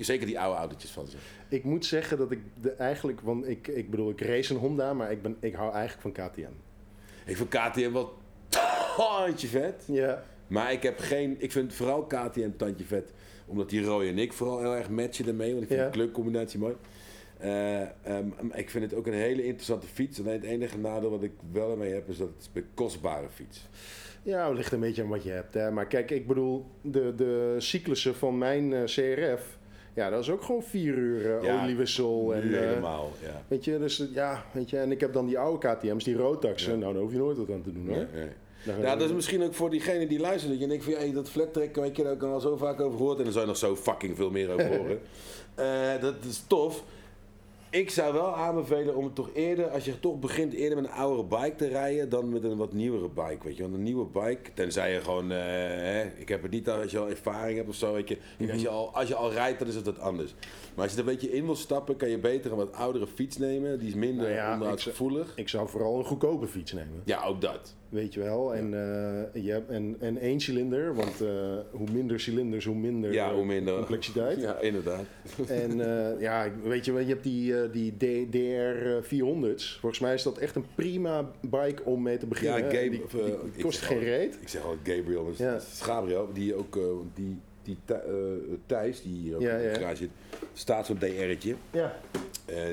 [0.00, 1.16] zeker die oude autootjes van ze.
[1.50, 4.94] Ik moet zeggen dat ik de, eigenlijk, want ik, ik bedoel, ik race een Honda,
[4.94, 6.50] maar ik, ben, ik hou eigenlijk van KTM.
[7.26, 8.14] Ik vind KTM wel
[8.96, 9.84] tandje vet.
[9.86, 11.36] Ja, Maar ik heb geen...
[11.38, 13.12] Ik vind vooral KTM tandje vet.
[13.46, 15.50] Omdat die Roy en ik vooral heel erg matchen ermee.
[15.50, 15.86] Want ik vind Ja.
[15.86, 16.74] de kleurcombinatie mooi.
[17.38, 20.20] Eh, ehm, ik vind het ook een hele interessante fiets.
[20.20, 22.08] Alleen het enige nadeel wat ik wel ermee heb...
[22.08, 23.66] is dat het een kostbare fiets.
[24.22, 25.54] ja het ligt een beetje aan wat je hebt.
[25.54, 25.70] Hè.
[25.70, 29.58] Maar kijk, ik bedoel, de, de cyclussen van mijn eh, CRF,
[30.00, 32.34] ja, dat is ook gewoon vier uur eh, Ja, oliewissel.
[32.34, 33.42] En, eh, helemaal, ja.
[33.48, 36.16] Weet je, dus eh, ja, weet je, en ik heb dan die oude KTM's, die
[36.16, 36.72] Rotaxen.
[36.72, 36.78] Ja.
[36.78, 38.06] Nou, daar hoef je nooit wat aan te doen hoor.
[38.14, 38.28] Nee,
[38.80, 40.52] Ja, dat is misschien ook voor diegene die luistert.
[40.52, 42.56] Dat je denkt van, ja, dat flat track, weet je, daar heb ik al zo
[42.56, 43.18] vaak over gehoord.
[43.18, 45.00] En er zou je nog zo fucking veel meer over horen.
[45.54, 46.84] Eh, dat is tof.
[47.70, 50.96] Ik zou wel aanbevelen om het toch eerder, als je toch begint eerder met een
[50.96, 53.62] oudere bike te rijden, dan met een wat nieuwere bike, weet je.
[53.62, 56.98] Want een nieuwe bike, tenzij je gewoon, eh, hè, ik heb het niet als je
[56.98, 58.18] al ervaring hebt of zo, weet je.
[58.52, 60.34] Als, je al, als je al rijdt, dan is het wat anders.
[60.74, 63.06] Maar als je er een beetje in wil stappen, kan je beter een wat oudere
[63.06, 63.78] fiets nemen.
[63.78, 65.32] Die is minder Nou ja, onderhoudsgevoelig.
[65.36, 67.02] Ik zou vooral een goedkope fiets nemen.
[67.04, 67.74] Ja, ook dat.
[67.90, 68.54] Weet je wel.
[68.54, 71.28] En, eh, je hebt, en, en één cilinder, want eh,
[71.70, 73.74] hoe minder cilinders, hoe minder, Ja, eh, hoe minder.
[73.76, 74.40] complexiteit.
[74.50, 75.04] Ja, inderdaad.
[75.48, 75.76] En
[76.18, 79.78] ja, weet je, wel, je hebt die, die D- DR 400's.
[79.80, 82.58] Volgens mij is dat echt een prima bike om mee te beginnen.
[82.64, 84.38] Ja, Gabe- die, kost geen al- reet.
[84.40, 85.58] Ik zeg altijd Gabriel, maar Ja.
[85.80, 86.78] Gabriel, die ook,
[87.14, 88.02] die, die Thij-
[88.66, 90.10] Thijs, die hier ook Ja, in de garage zit,
[90.52, 91.54] staat zo'n DR'tje.
[91.70, 91.96] Ja.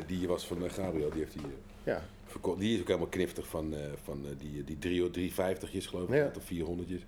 [0.08, 1.42] Die was van Gabriel, die heeft die
[1.84, 2.02] Ja.
[2.28, 2.60] Verkocht.
[2.60, 4.78] Die is ook helemaal kniftig van, eh, van eh, die, die
[5.10, 6.32] 3, 350'jes geloof ik, Ja.
[6.38, 7.06] of 400'jes.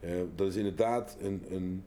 [0.00, 1.84] Eh, dat is inderdaad een, een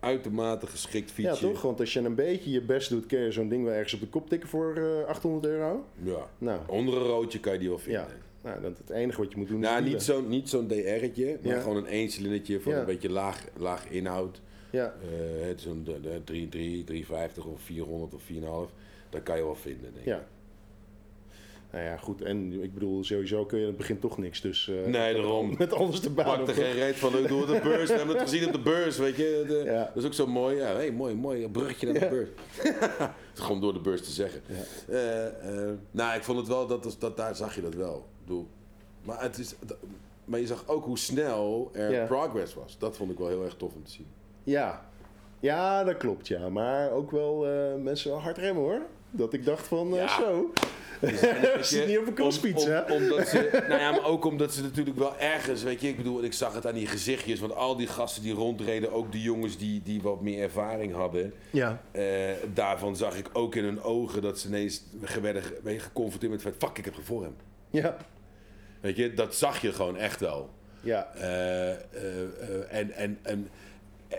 [0.00, 1.46] uitermate geschikt ja, fietsje.
[1.50, 1.62] toch?
[1.62, 4.00] Want als je een beetje je best doet, kun je zo'n ding wel ergens op
[4.00, 5.84] de kop tikken voor eh 800 euro.
[6.02, 6.30] Ja.
[6.38, 8.00] Nou, Onder een roodje kan je die wel vinden.
[8.02, 8.14] ja.
[8.42, 9.92] Nou, dat het enige wat je moet doen is Nou, wielen.
[9.92, 11.60] niet zo'n niet zo'n DR'tje, maar Ja.
[11.60, 12.78] gewoon een eencilindertje van Ja.
[12.78, 14.40] een beetje laag, laag inhoud.
[14.70, 14.94] Ja.
[15.40, 18.72] Het is een de- de 3, 3, 350 of 400 of 4,5.
[19.10, 20.04] Dat kan je wel vinden, denk ik.
[20.04, 20.26] Ja.
[21.72, 22.22] Nou ja, goed.
[22.22, 24.40] En ik bedoel, sowieso kun je in het begin toch niks.
[24.40, 25.54] Dus eh, Nee, daarom.
[25.58, 26.24] met alles erbij.
[26.24, 27.18] Pak er geen reet van.
[27.18, 27.88] Ik doe de beurs.
[27.90, 29.44] We hebben het gezien op de beurs, weet je.
[29.48, 29.84] De- Ja.
[29.84, 30.56] Dat is ook zo mooi.
[30.56, 31.44] Ja, hey, mooi, mooi.
[31.44, 32.28] Een bruggetje naar de beurs.
[33.30, 34.40] Het gewoon door de beurs te zeggen.
[34.88, 37.96] Eh, eh, nou, ik vond het wel, dat, dat, daar zag je dat wel.
[37.96, 38.46] Ik bedoel,
[39.02, 39.76] maar, het is, dat-
[40.24, 42.78] maar je zag ook hoe snel er progress was.
[42.78, 44.06] Dat vond ik wel heel erg tof om te zien.
[44.44, 44.88] Ja.
[45.40, 46.48] ja, dat klopt ja.
[46.48, 47.46] Maar ook wel
[47.82, 48.80] mensen wel hard remmen hoor.
[49.10, 50.18] Dat ik dacht van, eh, Ja.
[50.20, 50.52] zo.
[51.60, 52.92] Zit je, niet op een crossfiets, om- om- hè?
[52.94, 56.22] Omdat ze, nou ja, maar ook omdat ze natuurlijk wel ergens, weet je, ik bedoel,
[56.24, 59.58] ik zag het aan die gezichtjes, want al die gasten die rondreden, ook de jongens
[59.58, 61.80] die, die wat meer ervaring hadden, Ja.
[61.90, 62.04] eh,
[62.54, 64.82] daarvan zag ik ook in hun ogen dat ze ineens
[65.22, 67.36] werden ge- werden geconfronteerd met het feit, fuck, ik heb hem.
[67.70, 67.96] Ja.
[68.80, 70.50] Weet je, dat zag je gewoon echt wel.
[70.80, 71.12] Ja.
[71.14, 71.70] Eh,
[72.78, 73.48] en, en, en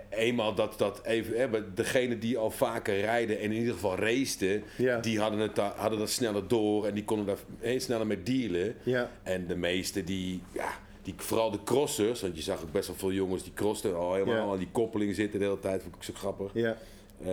[0.10, 4.64] eenmaal dat dat even, maar degene die al vaker rijden en in ieder geval raceten,
[4.78, 5.00] Ja.
[5.00, 8.76] die hadden, het, hadden dat sneller door en die konden daar eh, sneller mee dealen.
[8.84, 9.12] Ja.
[9.24, 10.70] En de meeste die, ja,
[11.02, 14.14] die, vooral de crossers, want je zag ook best wel veel jongens die crossten al
[14.14, 14.42] helemaal Ja.
[14.42, 16.52] al aan die koppeling zitten de hele tijd, vond ik zo grappig.
[16.54, 16.78] Ja.
[17.26, 17.32] Eh,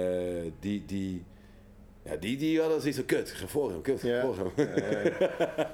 [0.60, 1.22] die, die,
[2.04, 4.20] ja, die, die hadden zoiets van kut, ga voor hem, kut, ga Ja.
[4.24, 4.66] voor hem.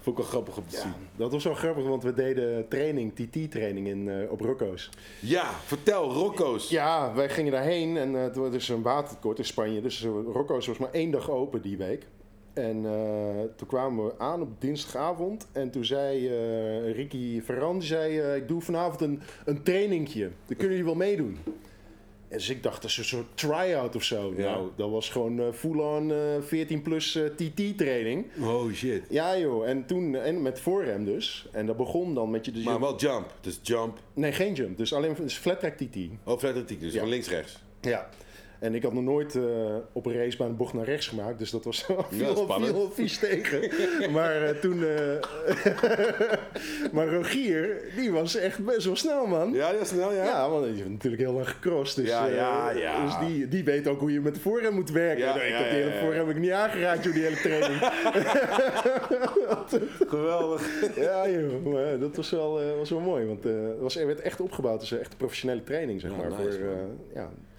[0.00, 0.92] vond ik wel grappig om te zien.
[1.16, 4.90] Dat was wel grappig, want we deden training, TT-training in, eh, op Rocco's.
[5.20, 6.68] Ja, vertel, Rocco's.
[6.68, 9.80] Ja, wij gingen daarheen en eh, het was dus een watertekort in Spanje.
[9.80, 12.06] Dus uh, Rocco's was maar één dag open die week.
[12.52, 15.46] En eh, toen kwamen we aan op dinsdagavond.
[15.52, 20.30] En toen zei eh, Ricky Ferran, zei, eh, ik doe vanavond een, een trainingje.
[20.46, 21.38] Dan kunnen jullie wel meedoen.
[22.30, 24.32] En dus ik dacht, dat is een soort try-out of zo.
[24.36, 24.42] Ja.
[24.50, 28.24] Nou, dat was gewoon eh, full-on eh, 14 plus eh, TT-training.
[28.42, 29.02] Oh shit.
[29.08, 31.46] Ja joh, en toen, en met voorrem dus.
[31.52, 32.52] En dat begon dan met je...
[32.52, 33.98] Dus je- Maar wel jump, dus jump.
[34.14, 34.76] Nee, geen jump.
[34.76, 35.96] Dus alleen dus flat track TT.
[36.24, 37.00] Oh, flat atletiek, dus Ja.
[37.00, 37.58] van links-rechts.
[37.80, 38.08] Ja.
[38.60, 39.42] En ik had nog nooit eh,
[39.92, 41.38] op een racebaan een bocht naar rechts gemaakt.
[41.38, 43.70] Dus dat was Ja, viel vies tegen.
[44.16, 44.84] maar eh, toen...
[44.84, 45.16] eh,
[46.92, 49.52] maar Rogier, die was echt best wel snel, man.
[49.52, 50.24] Ja, ja, snel, ja.
[50.24, 51.96] Ja, want die heeft natuurlijk heel lang gecrossed.
[52.04, 53.04] Dus, Ja, ja, ja.
[53.04, 55.24] dus die, die weet ook hoe je met de voorrem moet werken.
[55.24, 57.78] Ja, ik ja, heb die hele voorrem heb ik niet aangeraakt door die hele training.
[60.08, 60.94] Geweldig.
[60.96, 61.64] ja, joh.
[61.72, 63.26] Maar dat was wel, was wel mooi.
[63.26, 66.28] Want het was, er werd echt opgebouwd een echt professionele training, zeg maar.
[66.28, 66.76] nice, voor,
[67.14, 67.49] ja, ik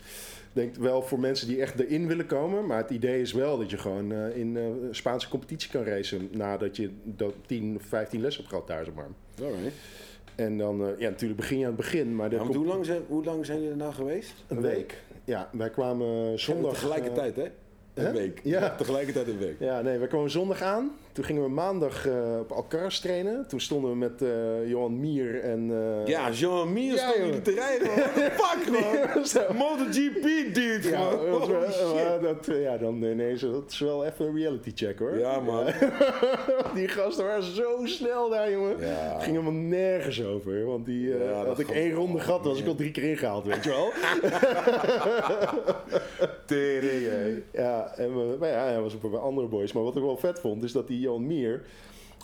[0.53, 2.65] denk wel voor mensen die echt erin willen komen.
[2.65, 6.29] Maar het idee is wel dat je gewoon eh, in eh, Spaanse competitie kan racen.
[6.31, 9.07] Nadat je dat 10 of 15 les hebt gehad daar, zeg maar.
[9.41, 9.73] Alright.
[10.35, 12.15] En dan, eh, ja, natuurlijk begin je aan het begin.
[12.15, 14.33] Maar Ja, hoe, lang zijn, hoe lang zijn jullie er nou geweest?
[14.47, 15.03] Een week.
[15.23, 16.73] Ja, wij kwamen zondag...
[16.73, 17.47] Tegelijkertijd, hè?
[17.93, 18.39] Een week.
[18.43, 18.75] Ja.
[18.75, 19.55] Tegelijkertijd een week.
[19.59, 20.91] ja, nee, wij kwamen zondag aan.
[21.13, 23.47] Toen gingen we maandag eh, op Alcaraz trainen.
[23.47, 25.69] Toen stonden we met eh, Johan Mier en...
[25.71, 27.88] eh, Ja, Jean Mir Ja, stond jullie te rijden.
[28.41, 29.58] Fuck, man?
[29.58, 31.39] MotoGP, dude, Ja, gewoon.
[32.21, 35.17] dat was ja, dan ineens, dat is wel even een reality check hoor.
[35.19, 35.65] Ja, man.
[36.76, 38.80] Die gasten waren zo snel daar, jongen.
[38.80, 39.13] Ja.
[39.13, 40.65] Het ging helemaal nergens over.
[40.65, 43.63] Want die Ja, had ik één ronde gehad, was ik al drie keer ingehaald, weet
[43.63, 43.91] je wel.
[46.45, 49.71] Tering, ja, en we, maar ja, hij was ook bij andere boys.
[49.71, 51.65] Maar wat ik wel vet vond, is dat die Jan Mier...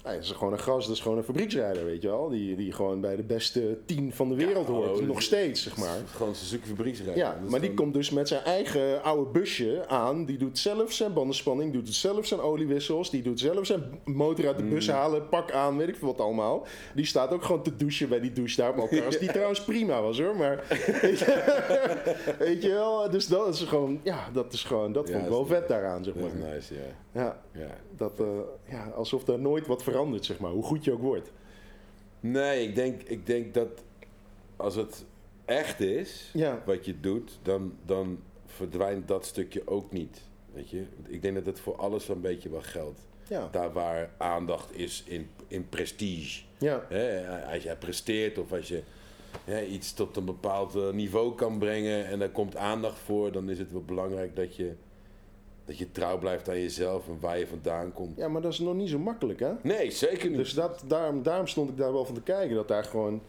[0.08, 2.30] Hij is gewoon een gast, dat is gewoon een fabrieksrijder, weet je wel.
[2.30, 5.08] Die, die gewoon bij de beste tien van de wereld hoort.
[5.08, 5.98] Nog steeds, zeg maar.
[6.16, 7.18] Gewoon Suzuki fabrieksrijder.
[7.18, 10.26] Ja, maar die komt dus met zijn eigen oude busje aan.
[10.26, 13.10] Die doet zelf zijn bandenspanning, doet zelf zijn oliewissels.
[13.10, 16.20] Die doet zelf zijn motor uit de bus halen, pak aan, weet ik veel wat
[16.22, 16.66] allemaal.
[16.96, 19.20] Die staat ook gewoon te douchen bij die douche daar op elkaar.
[19.20, 20.64] Die trouwens prima was hoor, maar
[21.02, 23.10] weet je, weet je wel.
[23.10, 26.04] Dus dat is gewoon, ja, dat is gewoon, dat Ja, vond ik wel vet daaraan,
[26.04, 26.54] zeg maar.
[26.54, 26.80] nice, ja.
[27.12, 27.78] Ja, ja.
[27.96, 28.26] dat, eh,
[28.70, 30.52] ja, alsof er nooit wat verandert, zeg maar.
[30.52, 31.32] Hoe goed je ook wordt.
[32.20, 33.84] Nee, ik denk, ik denk dat
[34.56, 35.06] als het
[35.46, 36.62] echt is, Ja.
[36.66, 40.22] wat je doet, dan, dan verdwijnt dat stukje ook niet.
[40.54, 40.84] Weet je?
[41.08, 43.00] Ik denk dat het voor alles een beetje wel geldt.
[43.30, 46.44] Ja, Daar waar aandacht is in, in prestige.
[46.58, 46.76] ja,
[47.54, 48.82] als jij presteert of als je
[49.70, 53.60] iets tot een bepaald eh, niveau kan brengen en daar komt aandacht voor, dan is
[53.60, 54.74] het wel belangrijk dat je,
[55.68, 58.18] dat je trouw blijft aan jezelf en waar je vandaan komt.
[58.18, 59.52] ja, maar dat is nog niet zo makkelijk, hè?
[59.62, 60.38] Nee, zeker niet.
[60.38, 62.56] Dus dat, daarom, daarom stond ik daar wel van te kijken.
[62.56, 63.22] Dat daar gewoon.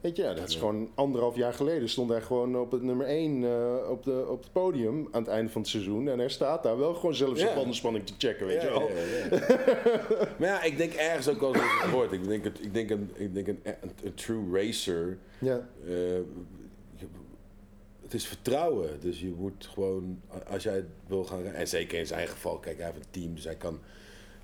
[0.00, 1.88] Weet je, ja, dat is gewoon anderhalf jaar geleden.
[1.88, 3.44] Stond hij gewoon op het nummer 1
[3.90, 6.08] op, de, op het podium aan het einde van het seizoen.
[6.08, 7.54] En hij staat daar wel gewoon zelf zijn Ja.
[7.56, 8.88] bandenspanning te checken, weet je wel.
[8.90, 10.28] ja, ja.
[10.38, 12.12] maar ja, ik denk ergens ook wel zoals het wordt.
[12.12, 15.18] Ik denk, het, ik denk, een, ik denk een, een, een true racer.
[15.38, 16.24] Ja, eh, je-
[18.10, 19.00] het is vertrouwen.
[19.00, 21.44] Dus je moet gewoon, als jij wil gaan.
[21.44, 23.34] En zeker in zijn geval, kijk, hij heeft een team.
[23.34, 23.78] Dus hij kan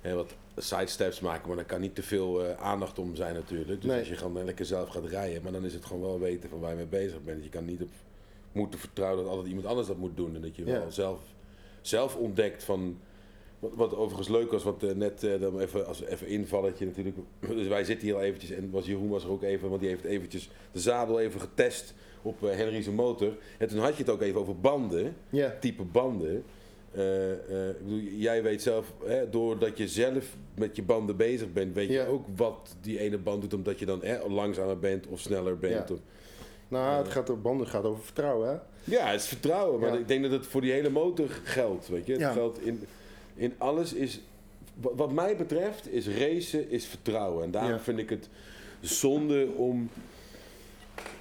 [0.01, 1.47] hè, wat sidesteps maken.
[1.47, 3.81] Maar daar kan niet te veel eh, aandacht om zijn natuurlijk.
[3.81, 3.99] Dus Nee.
[3.99, 5.43] als je gewoon lekker zelf gaat rijden.
[5.43, 7.43] Maar dan is het gewoon wel weten van waar je mee bezig bent.
[7.43, 7.89] Je kan niet op
[8.51, 10.35] moeten vertrouwen dat altijd iemand anders dat moet doen.
[10.35, 10.71] En dat je Ja.
[10.79, 11.19] wel zelf,
[11.81, 12.97] zelf ontdekt van
[13.59, 17.15] Wat, wat overigens leuk was, want eh, net eh, dan even, als even invalletje natuurlijk.
[17.47, 19.89] Dus wij zitten hier al eventjes en was Jeroen was er ook even, want die
[19.89, 23.37] heeft eventjes de zadel even getest op eh, Henry's motor.
[23.57, 25.55] En toen had je het ook even over banden, Ja.
[25.59, 26.43] type banden.
[26.91, 31.89] Ik bedoel, jij weet zelf, hè, doordat je zelf met je banden bezig bent, weet
[31.89, 35.57] je ook wat die ene band doet, omdat je dan hè, langzamer bent of sneller
[35.57, 35.91] bent.
[35.91, 35.99] Of,
[36.67, 38.55] Nou, het gaat, banden gaat over vertrouwen, hè?
[38.95, 39.99] ja, het is vertrouwen, maar Ja.
[39.99, 41.87] ik denk dat het voor die hele motor geldt.
[41.87, 42.11] Weet je?
[42.11, 42.31] Het Ja.
[42.31, 42.83] geldt in,
[43.37, 44.19] in alles is.
[44.81, 47.43] Wat, mij betreft is racen is vertrouwen.
[47.43, 47.79] En daarom Ja.
[47.79, 48.29] vind ik het
[48.81, 49.89] zonde om.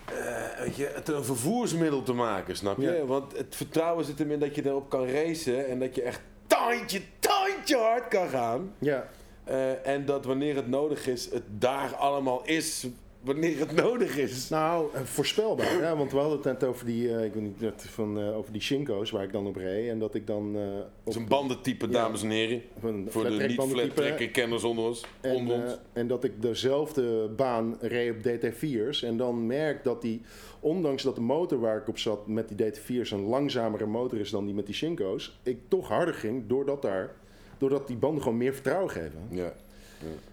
[0.06, 2.90] eh, weet je, het een vervoersmiddel te maken, snap je?
[2.90, 3.04] Ja.
[3.04, 6.20] Want het vertrouwen zit hem in dat je erop kan racen en dat je echt
[6.46, 8.72] tandje, tandje hard kan gaan.
[8.78, 9.08] Ja.
[9.44, 12.86] Eh, en dat wanneer het nodig is, het daar allemaal is
[13.26, 14.48] wanneer het nodig is.
[14.48, 15.80] Nou, eh, voorspelbaar.
[15.80, 18.36] Ja, want we hadden het net over die, eh, ik weet niet, net van, eh,
[18.36, 19.88] over die Shinko's waar ik dan op reed.
[19.88, 20.56] En dat ik dan...
[20.56, 20.62] eh
[21.04, 21.92] Het is een bandentype, Ja.
[21.92, 22.62] dames en heren.
[22.80, 23.92] Voor de flat-track niet bandentype.
[23.92, 25.04] flat-tracker kenners onder ons.
[25.20, 25.50] En,
[25.92, 29.02] en dat ik dezelfde baan reed op DT4's.
[29.02, 30.20] En dan merk dat die,
[30.60, 34.30] ondanks dat de motor waar ik op zat met die DT4's een langzamere motor is
[34.30, 37.10] dan die met die Shinko's, ik toch harder ging doordat, daar,
[37.58, 39.20] doordat die banden gewoon meer vertrouwen geven.
[39.30, 39.52] Ja.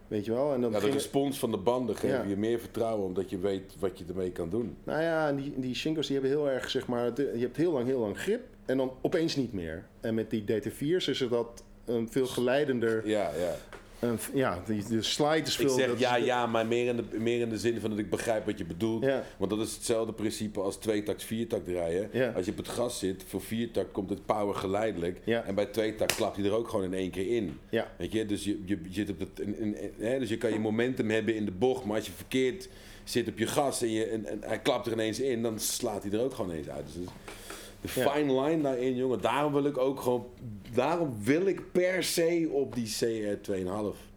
[0.07, 0.53] Weet je wel?
[0.53, 2.23] En dan ja, de respons van de banden geeft Ja.
[2.23, 4.77] je meer vertrouwen omdat je weet wat je ermee kan doen.
[4.83, 7.71] Nou ja, en die, die Shinko's die hebben heel erg, zeg maar, je hebt heel
[7.71, 9.85] lang, heel lang grip en dan opeens niet meer.
[9.99, 13.55] En met die DT4's is het dat een veel geleidender, Ja, ja.
[14.03, 15.75] Een, ja, die, de slide is Ik veel...
[15.77, 17.99] zeg dat ja, is- ja, maar meer in, de, meer in de zin van dat
[17.99, 19.03] ik begrijp wat je bedoelt.
[19.03, 19.23] Ja.
[19.37, 22.09] Want dat is hetzelfde principe als tweetakt, viertakt rijden.
[22.11, 22.29] Ja.
[22.35, 25.19] Als je op het gas zit, voor viertakt komt het power geleidelijk.
[25.23, 25.43] Ja.
[25.43, 27.59] En bij tweetakt klapt hij er ook gewoon in één keer in.
[27.97, 31.09] Weet je, dus je, je, je zit op in- hè, dus je kan je momentum
[31.09, 32.69] hebben in de bocht, maar als je verkeerd
[33.03, 36.03] zit op je gas en, je, en, en hij klapt er ineens in, dan slaat
[36.03, 36.85] hij er ook gewoon ineens uit.
[36.85, 37.05] Dus
[37.83, 40.25] de fine line daarin, jongen, daarom wil ik ook gewoon,
[40.73, 44.11] daarom wil ik per se op die CR 2,5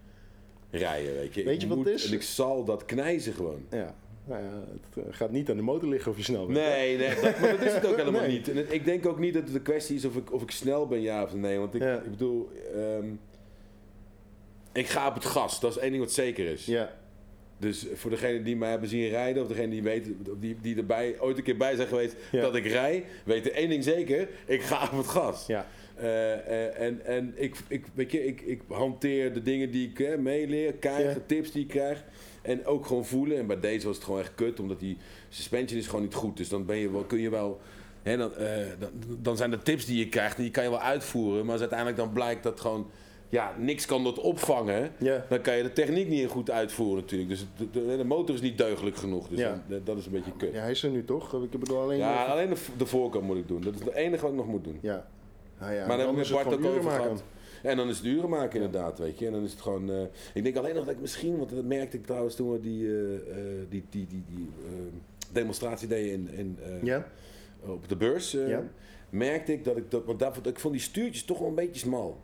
[0.70, 1.44] rijden, weet je.
[1.44, 2.06] Weet je wat moet- het is?
[2.06, 3.60] En ik zal dat knijzen gewoon.
[3.70, 6.58] Ja, nou ja, het eh, gaat niet aan de motor liggen of je snel bent.
[6.58, 8.30] Nee, nee dat, maar dat is het ook helemaal Nee.
[8.30, 8.48] niet.
[8.48, 10.50] En het- ik denk ook niet dat het de kwestie is of ik, of ik
[10.50, 11.58] snel ben, ja of nee.
[11.58, 11.94] Want ik, Ja.
[11.96, 13.06] ik bedoel, ehm,
[14.72, 15.60] ik ga op het gas.
[15.60, 16.66] Dat is één ding wat zeker is.
[16.66, 16.92] Ja,
[17.58, 21.16] Dus voor degene die mij hebben zien rijden, of degene die weten, die, die erbij
[21.20, 22.40] ooit een keer bij zijn geweest Ja.
[22.40, 25.46] dat ik rij, weten één ding zeker: ik ga op het gas.
[25.46, 25.66] ja,
[25.96, 30.18] Eh, eh, en en ik, ik, weet je, ik, ik hanteer de dingen die ik
[30.18, 31.20] meeleer, krijg, Ja.
[31.26, 32.04] tips die ik krijg.
[32.42, 33.38] En ook gewoon voelen.
[33.38, 34.96] En bij deze was het gewoon echt kut, omdat die
[35.28, 36.36] suspension is gewoon niet goed.
[36.36, 37.60] Dus dan ben je wel, kun je wel.
[38.02, 38.90] Hè, dan, eh, dan,
[39.22, 41.42] dan zijn de tips die je krijgt, die kan je wel uitvoeren.
[41.42, 42.90] Maar als uiteindelijk dan blijkt dat gewoon.
[43.28, 44.90] Ja, niks kan dat opvangen.
[44.98, 45.24] Ja.
[45.28, 47.28] Dan kan je de techniek niet goed uitvoeren natuurlijk.
[47.30, 49.28] Dus de, de, de motor is niet deugdelijk genoeg.
[49.28, 49.62] Dus Ja.
[49.68, 50.52] dan- dat is een beetje kut.
[50.52, 51.42] ja, hij is er nu toch?
[51.42, 51.98] Ik bedoel alleen...
[51.98, 53.60] Ja, alleen de, de voorkant moet ik doen.
[53.60, 54.78] Dat is het enige wat ik nog moet doen.
[54.80, 55.06] ja.
[55.60, 57.22] Nou ja, Maar dan hebben we Bart ook over gehad.
[57.62, 59.26] En dan is het uren maken inderdaad, weet je.
[59.26, 59.90] En dan is het gewoon...
[59.90, 59.96] eh,
[60.34, 62.86] ik denk alleen nog dat ik misschien, want dat merkte ik trouwens toen we die,
[62.88, 63.18] eh, eh,
[63.68, 64.48] die, die, die, die
[65.32, 67.06] demonstratie deden in, in, Ja?
[67.66, 68.36] op de beurs.
[69.10, 71.80] Merkte ik dat ik dat, want daarvoor, ik vond die stuurtjes toch wel een beetje
[71.80, 72.20] smal.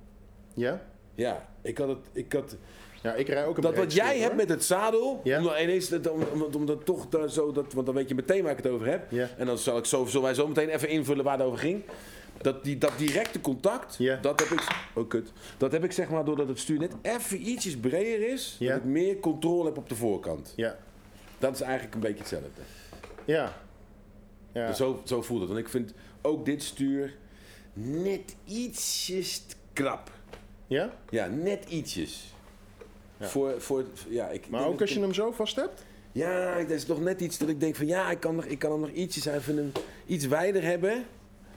[0.54, 0.82] Ja?
[1.14, 2.56] Ja, ik had het, ik had,
[3.02, 5.38] Ja, ik rij ook een dat wat jij hebt met het zadel, Ja.
[5.38, 8.14] om, ineens, dat- om, om, om dat toch daar zo, dat, want dan weet je
[8.14, 9.10] meteen waar ik het over heb.
[9.10, 9.28] Ja.
[9.36, 11.82] En dan zal ik zo, zullen wij zo meteen even invullen waar het over ging.
[12.40, 14.16] Dat, die, dat directe contact, Ja.
[14.20, 17.48] dat heb ik, oh kut, dat heb ik zeg maar doordat het stuur net even
[17.48, 18.68] ietsjes breder is, Ja.
[18.72, 20.52] dat ik meer controle heb op de voorkant.
[20.56, 20.76] Ja.
[21.38, 22.48] Dat is eigenlijk een beetje hetzelfde.
[23.24, 23.56] Ja.
[24.52, 24.66] Ja.
[24.66, 25.50] Dus zo, zo voelt het.
[25.50, 27.16] En ik vind ook dit stuur
[27.72, 30.10] net ietsjes krap.
[30.72, 30.90] Ja?
[31.10, 32.34] Ja, net ietsjes.
[33.16, 33.26] Ja.
[33.26, 35.84] Voor, voor, ja, ik Maar ook als je hem zo vast hebt?
[36.12, 38.58] Ja, dat is toch net iets dat ik denk van ja, ik kan, nog, ik
[38.58, 39.72] kan hem nog ietsjes even een,
[40.06, 41.04] iets wijder hebben.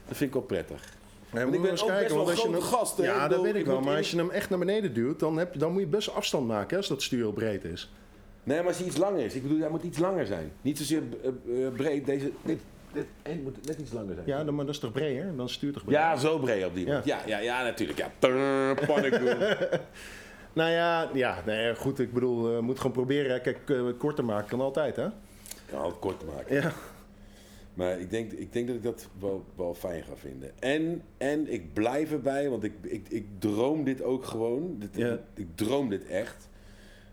[0.07, 0.93] Dat vind ik wel prettig.
[1.33, 2.97] Ja, ik moet ben eens ook best kijken, wel want als je grote hem, gast.
[2.97, 3.81] Ja, dat bedoel, weet ik wel.
[3.81, 6.47] Maar als je hem echt naar beneden duwt, dan, heb, dan moet je best afstand
[6.47, 7.91] maken hè, als dat stuur heel breed is.
[8.43, 9.33] Nee, maar als hij iets langer is.
[9.33, 10.51] Ik bedoel, hij moet iets langer zijn.
[10.61, 12.05] Niet zozeer eh, eh, breed.
[12.05, 12.59] Deze, dit,
[12.95, 14.27] dit eind moet net iets langer zijn.
[14.27, 15.35] Ja, dan, maar dat is toch breder?
[15.35, 16.01] Dan stuurt toch breder?
[16.01, 16.85] Ja, zo breed op die.
[16.85, 17.01] Ja.
[17.05, 17.99] Ja, ja, ja, natuurlijk.
[17.99, 18.11] Ja.
[20.53, 21.99] Nou ja, ja nee, goed.
[21.99, 23.41] Ik bedoel, we moeten gewoon proberen.
[23.41, 25.07] Kijk, eh, korter maken kan altijd, hè?
[25.69, 26.55] kan het kort te maken.
[26.55, 26.71] Ja.
[27.73, 30.51] Maar ik denk, ik denk dat ik dat wel, wel fijn ga vinden.
[30.59, 34.75] En, en ik blijf erbij, want ik, ik, ik droom dit ook gewoon.
[34.79, 35.19] Dit, Ja.
[35.33, 36.49] Ik droom dit echt.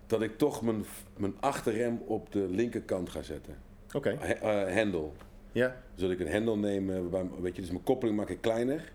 [0.07, 0.85] Dat ik toch mijn,
[1.16, 3.57] mijn achterrem op de linkerkant ga zetten.
[3.92, 4.16] Oké.
[4.18, 5.12] He- eh, hendel.
[5.53, 5.77] Ja.
[5.95, 8.93] Zodat ik een hendel neem, waarbij, weet je, dus mijn koppeling maak ik kleiner.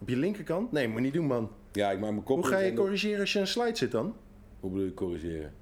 [0.00, 0.72] Op je linkerkant?
[0.72, 1.50] Nee, moet je niet doen, man.
[1.72, 2.60] Ja, ik maak mijn Hoe koppeling...
[2.60, 4.14] ga je corrigeren als je in een slide zit dan?
[4.60, 5.52] Hoe bedoel je corrigeren?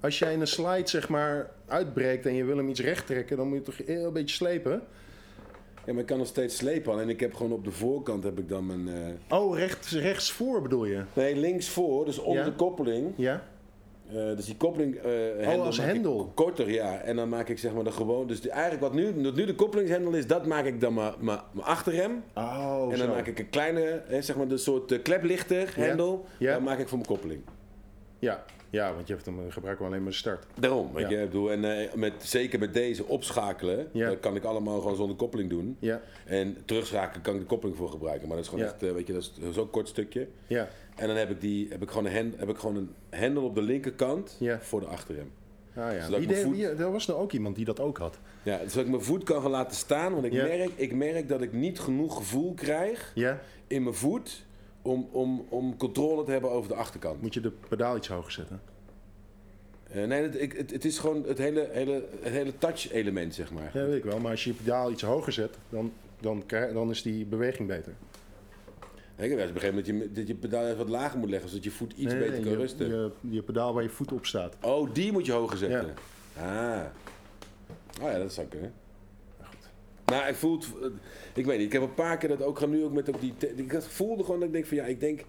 [0.00, 3.36] Als jij in een slide zeg maar uitbreekt en je wil hem iets recht trekken,
[3.36, 4.82] dan moet je toch heel een beetje slepen.
[5.86, 6.92] Ja, maar ik kan nog steeds slepen.
[6.92, 8.88] Alleen ik heb gewoon op de voorkant heb ik dan mijn...
[9.28, 11.02] eh, Oh, rechts, rechts voor bedoel je?
[11.14, 12.44] Nee, links voor, dus Ja.
[12.44, 13.12] de koppeling.
[13.16, 13.44] Ja?
[14.08, 15.00] Eh, dus die koppeling.
[15.02, 16.30] hendel Oh, als hendel.
[16.34, 16.98] korter, ja.
[17.00, 18.26] En dan maak ik zeg maar de gewoon.
[18.26, 21.14] Dus die, eigenlijk wat nu, wat nu de koppelingshendel is, dat maak ik dan maar
[21.20, 22.22] mijn achterrem.
[22.34, 23.14] Oh, en dan zo.
[23.14, 26.24] maak ik een kleine, hè, zeg maar de soort eh, kleplichter hendel.
[26.38, 26.52] Ja.
[26.52, 27.40] Dat maak ik voor mijn koppeling.
[28.18, 28.44] Ja.
[28.70, 30.46] ja, want je hebt hem gebruiken we alleen maar de start.
[30.60, 31.08] Daarom, Ja.
[31.08, 34.08] je, bedoel, en met, zeker met deze opschakelen, Ja.
[34.08, 35.76] dat kan ik allemaal gewoon zonder koppeling doen.
[35.78, 38.26] Ja, En terugschakelen kan ik de koppeling voor gebruiken.
[38.28, 40.26] Maar dat is gewoon echt, weet je, dat is zo'n kort stukje.
[40.46, 40.68] ja.
[40.94, 43.42] En dan heb ik, die, heb ik, gewoon, een hen- heb ik gewoon een hendel
[43.44, 44.58] op de linkerkant Ja.
[44.60, 45.30] voor de achterrem.
[45.76, 46.08] Ah, ja.
[46.08, 48.18] Deed- voet- wie- er was er ook iemand die dat ook had.
[48.42, 50.12] Ja, zodat ik mijn voet kan gaan laten staan.
[50.12, 50.44] Want ik, Ja.
[50.44, 53.40] merk, ik merk dat ik niet genoeg gevoel krijg Ja?
[53.66, 54.44] in mijn voet
[54.82, 57.22] om, om, om controle te hebben over de achterkant.
[57.22, 58.60] Moet je de pedaal iets hoger zetten?
[59.90, 63.52] Eh, nee, het, ik, het, het is gewoon het hele, hele, het hele touch-element, zeg
[63.52, 63.70] maar.
[63.74, 64.18] Ja, weet ik wel.
[64.18, 67.92] Maar als je je pedaal iets hoger zet, dan, dan, dan is die beweging beter.
[69.16, 71.70] Ik heb begrepen dat je, dat je pedaal even wat lager moet leggen, zodat je
[71.70, 72.88] voet iets Nee, beter kan je, rusten.
[72.88, 74.56] Je, je pedaal waar je voet op staat.
[74.62, 75.94] Oh, die moet je hoger zetten.
[76.38, 76.80] Ah.
[78.02, 78.72] Oh ja, dat zou kunnen.
[79.42, 79.56] goed.
[80.04, 80.88] Nou, ik voel het, eh,
[81.34, 83.20] ik weet niet, ik heb een paar keer dat ook gaan nu ook met ook
[83.20, 85.24] die, ik voelde gewoon dat ik denk van ja, ik denk,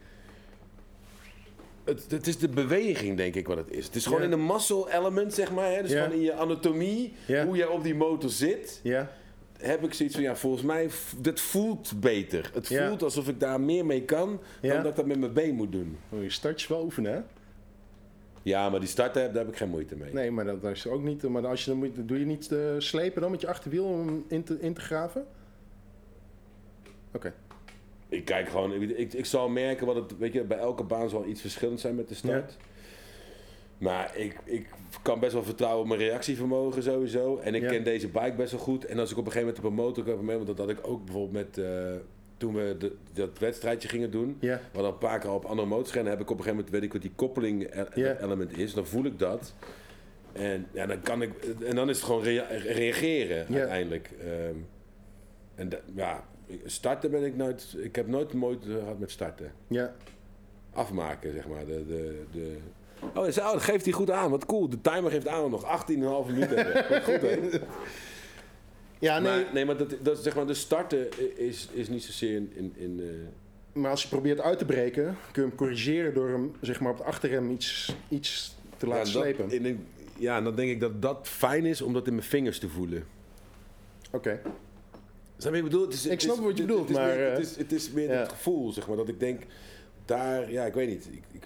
[1.83, 3.85] het, het is de beweging denk ik wat het is.
[3.85, 4.25] Het is gewoon Ja.
[4.25, 5.81] in de muscle element zeg maar, hè?
[5.81, 6.03] dus Ja.
[6.03, 7.45] gewoon in je anatomie, Ja.
[7.45, 9.11] hoe jij op die motor zit, Ja?
[9.57, 12.51] Heb ik zoiets van ja, volgens mij, dit voelt beter.
[12.53, 12.87] Het Ja.
[12.87, 14.73] voelt alsof ik daar meer mee kan, Ja.
[14.73, 15.97] dan dat ik dat met mijn been moet doen.
[16.09, 17.19] Moet je startjes wel oefenen, hè?
[18.41, 20.13] Ja, maar die starten, daar heb ik geen moeite mee.
[20.13, 21.23] Nee, maar dat, dat is ook niet...
[21.23, 24.07] Maar als je dan moet, doe je niet eh, slepen dan met je achterwiel om
[24.07, 25.25] hem in te, in te graven?
[27.13, 27.33] Oké.
[28.09, 31.09] Ik kijk gewoon, ik, ik, ik zal merken wat het, weet je, bij elke baan
[31.09, 32.57] zal iets verschillend zijn met de start.
[33.85, 34.67] Maar ik, ik
[35.01, 37.37] kan best wel vertrouwen op mijn reactievermogen sowieso.
[37.37, 37.69] En ik Ja.
[37.69, 38.85] ken deze bike best wel goed.
[38.85, 40.69] En als ik op een gegeven moment op een motor heb mee, want dat had
[40.69, 41.93] ik ook bijvoorbeeld met, eh,
[42.37, 44.37] toen we de, dat wedstrijdje gingen doen.
[44.39, 44.55] Ja.
[44.55, 46.83] We hadden een paar keer op andere motors heb ik op een gegeven moment, weet
[46.83, 48.17] ik wat die koppeling e- Ja.
[48.19, 48.73] element is.
[48.73, 49.53] Dan voel ik dat.
[50.33, 51.31] En, ja, dan kan ik,
[51.65, 53.57] en dan is het gewoon rea- reageren Ja.
[53.57, 54.09] uiteindelijk.
[54.19, 54.55] Ehm,
[55.55, 56.23] en ja,
[56.65, 59.51] starten ben ik nooit, ik heb nooit moeite gehad met starten.
[59.67, 59.95] Ja.
[60.73, 61.65] Afmaken, zeg maar.
[61.65, 62.57] De, de, de...
[63.15, 64.29] Oh, zo, dat geeft hij goed aan.
[64.31, 64.69] Wat cool.
[64.69, 65.95] De timer geeft aan nog 18,5
[66.31, 66.73] minuten.
[66.89, 67.39] Wat goed, hè?
[68.99, 69.43] Ja, nee.
[69.43, 71.07] Maar, nee, maar dat, dat, zeg maar, de starten
[71.39, 72.51] is, is niet zozeer in...
[72.55, 76.29] in, in eh, Maar als je probeert uit te breken, kun je hem corrigeren door
[76.29, 79.45] hem zeg maar, op de achterrem iets, iets te laten ja, slepen.
[79.45, 79.55] Oké.
[79.55, 79.85] in
[80.17, 83.03] ja, dan denk ik dat dat fijn is om dat in mijn vingers te voelen.
[84.11, 84.39] Snap je
[85.37, 85.81] wat ik bedoel?
[85.81, 87.45] Het is, Ik het snap wat je het- bedoelt, het is maar, meer- eh, het,
[87.45, 88.13] is, het is meer ja.
[88.19, 89.41] het gevoel, zeg maar, dat ik denk,
[90.05, 91.05] daar, ja, ik weet niet.
[91.11, 91.43] Ik, ik,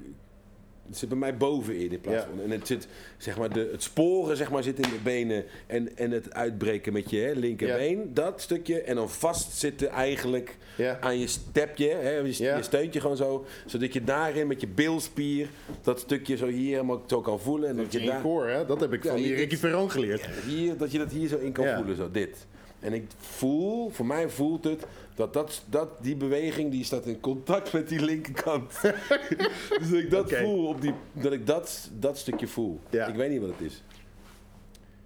[0.90, 2.30] het zit bij mij bovenin in plaats Ja.
[2.30, 2.42] van.
[2.44, 5.98] En het zit, zeg maar, de, het sporen, zeg maar, zit in de benen en,
[5.98, 8.82] en het uitbreken met je hè, linkerbeen, dat stukje.
[8.82, 10.98] En dan vastzitten eigenlijk Ja.
[11.02, 15.48] aan je stepje, hè, je, steuntje gewoon zo, zodat je daarin met je bilspier
[15.82, 17.70] dat stukje zo hier helemaal zo kan voelen.
[17.70, 18.66] En dat, Dat je daar, core, hè?
[18.66, 20.26] Dat heb ik van die Ricky Ferron geleerd.
[20.48, 22.46] hier, dat je dat hier zo in kan voelen, zo dit.
[22.80, 27.20] En ik voel, voor mij voelt het, dat, dat, dat die beweging die staat in
[27.20, 28.82] contact met die linkerkant.
[29.80, 32.80] dus dat ik dat voel, op die, dat ik dat, dat stukje voel.
[32.90, 33.08] Ja.
[33.08, 33.84] Ik weet niet wat het is.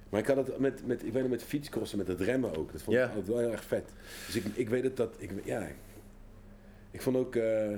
[0.10, 2.72] Maar ik had het met, met, ik weet het met fietscrossen, met het remmen ook.
[2.72, 3.90] Dat vond ik wel heel erg vet.
[4.26, 5.68] Dus ik, ik weet het dat, ik, ja,
[6.92, 7.36] ik vond ook...
[7.36, 7.72] eh,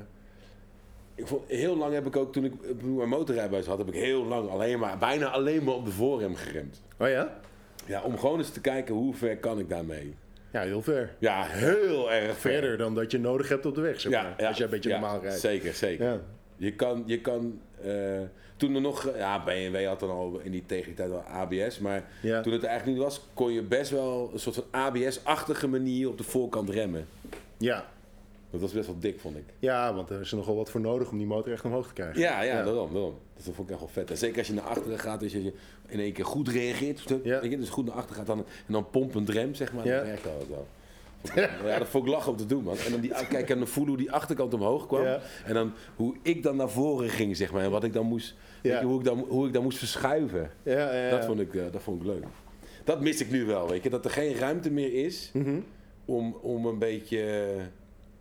[1.15, 3.87] ik vond, heel lang heb ik ook, toen ik toen ik mijn motorrijbewijs had, heb
[3.87, 6.81] ik heel lang alleen maar, bijna alleen maar op de voorrem geremd.
[6.97, 7.39] Oh ja?
[7.85, 10.15] Ja, om gewoon eens te kijken hoe ver kan ik daarmee.
[10.51, 11.15] Ja, heel ver.
[11.19, 12.51] Ja, heel erg ver.
[12.51, 14.23] Verder dan dat je nodig hebt op de weg, zeg maar.
[14.23, 15.39] Ja, ja, als je een beetje ja, normaal rijdt.
[15.39, 16.05] Zeker, zeker.
[16.05, 16.19] Ja.
[16.57, 17.93] Je kan, je kan eh,
[18.57, 21.79] toen er nog, ja, BMW had dan al in die tegen die tijd wel ABS,
[21.79, 25.67] maar toen het er eigenlijk niet was, kon je best wel een soort van ABS-achtige
[25.67, 27.07] manier op de voorkant remmen.
[27.57, 27.85] Ja.
[28.61, 29.43] Dat was best wel dik, vond ik.
[29.59, 31.93] ja, want er is er nogal wat voor nodig om die motor echt omhoog te
[31.93, 32.19] krijgen.
[32.19, 32.63] Ja, ja, Ja.
[32.63, 33.13] daarom, daarom.
[33.35, 34.09] Dat vond ik echt wel vet.
[34.11, 35.53] En zeker als je naar achteren gaat, dus als je
[35.87, 37.43] in één keer goed reageert, Ja.
[37.43, 39.95] je, dus goed naar achter gaat dan, en dan pompend rem, zeg maar, Ja.
[39.97, 40.67] dat werkt dat wel.
[41.23, 42.77] Vond ik- Ja, dat vond ik lachen om te doen, man.
[42.85, 45.03] En dan die, kijken en dan voelen hoe die achterkant omhoog kwam.
[45.03, 45.19] Ja.
[45.45, 47.63] En dan hoe ik dan naar voren ging, zeg maar.
[47.63, 48.79] En wat ik dan moest, weet Ja.
[48.79, 50.51] je, hoe, ik dan, hoe ik dan moest verschuiven.
[50.63, 51.09] Ja, ja, ja.
[51.09, 52.23] Dat, vond ik, eh, dat vond ik leuk.
[52.83, 53.89] Dat mis ik nu wel, weet je.
[53.89, 55.59] Dat er geen ruimte meer is Mhm.
[56.05, 57.47] om, om een beetje...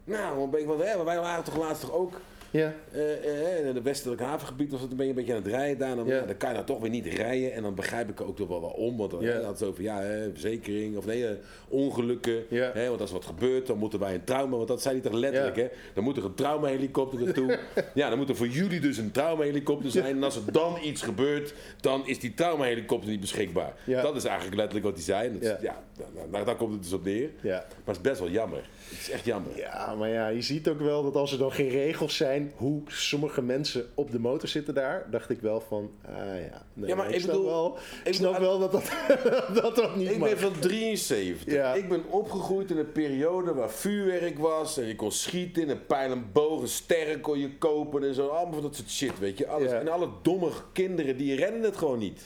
[0.05, 0.67] Nou, een beetje...
[0.67, 2.21] Want, hè, wij waren toch laatst toch ook
[2.55, 2.75] Ja.
[2.93, 5.97] Eh, in het westelijk havengebied was het een beetje, een beetje aan het rijden daar.
[5.97, 6.21] Dan, Ja.
[6.21, 7.53] dan kan je nou toch weer niet rijden.
[7.53, 8.97] En dan begrijp ik ook toch wel waarom.
[8.97, 9.41] Want dan Ja.
[9.41, 11.35] had het over ja, hè, verzekering of nee, eh,
[11.69, 12.45] ongelukken.
[12.49, 12.71] Ja.
[12.75, 14.57] Hè, want als er wat gebeurt, dan moeten wij een trauma.
[14.57, 15.69] Want dat zei hij toch letterlijk, hè?
[15.95, 17.59] Dan moet er een traumahelikopter naartoe.
[17.95, 20.05] ja, dan moet er voor jullie dus een traumahelikopter zijn.
[20.17, 23.73] En als er dan iets gebeurt, dan is die traumahelikopter niet beschikbaar.
[23.85, 24.03] Ja.
[24.03, 25.27] Dat is eigenlijk letterlijk wat hij zei.
[25.27, 25.59] En dat is- Ja.
[25.63, 25.83] ja.
[25.97, 27.31] daar, daar, daar komt het dus op neer.
[27.41, 27.51] Ja.
[27.85, 28.69] Maar het is best wel jammer.
[28.89, 29.57] Het is echt jammer.
[29.57, 32.83] Ja, maar ja, je ziet ook wel dat als er dan geen regels zijn hoe
[32.87, 36.15] sommige mensen op de motor zitten daar, dacht ik wel van, ah
[36.51, 38.91] ja, nee, Ja, maar ik, ik snap bedoel- wel, ik snap bedoel- wel dat dat,
[39.63, 40.29] dat, dat niet Ik mag.
[40.29, 41.53] ben van 73.
[41.55, 41.75] Ja.
[41.75, 44.79] Ik ben opgegroeid in een periode waar vuurwerk was.
[44.79, 48.27] En je kon schieten in een pijl en bogen, sterren kon je kopen en zo.
[48.27, 49.47] Allemaal van dat soort shit, weet je.
[49.47, 49.71] Alles.
[49.71, 49.79] Ja.
[49.81, 52.21] En alle domme kinderen, die rennen het gewoon niet.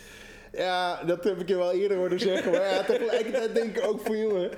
[0.53, 4.01] Ja, dat heb ik je wel eerder horen zeggen, maar ja, tegelijkertijd denk ik ook
[4.01, 4.51] van jongen.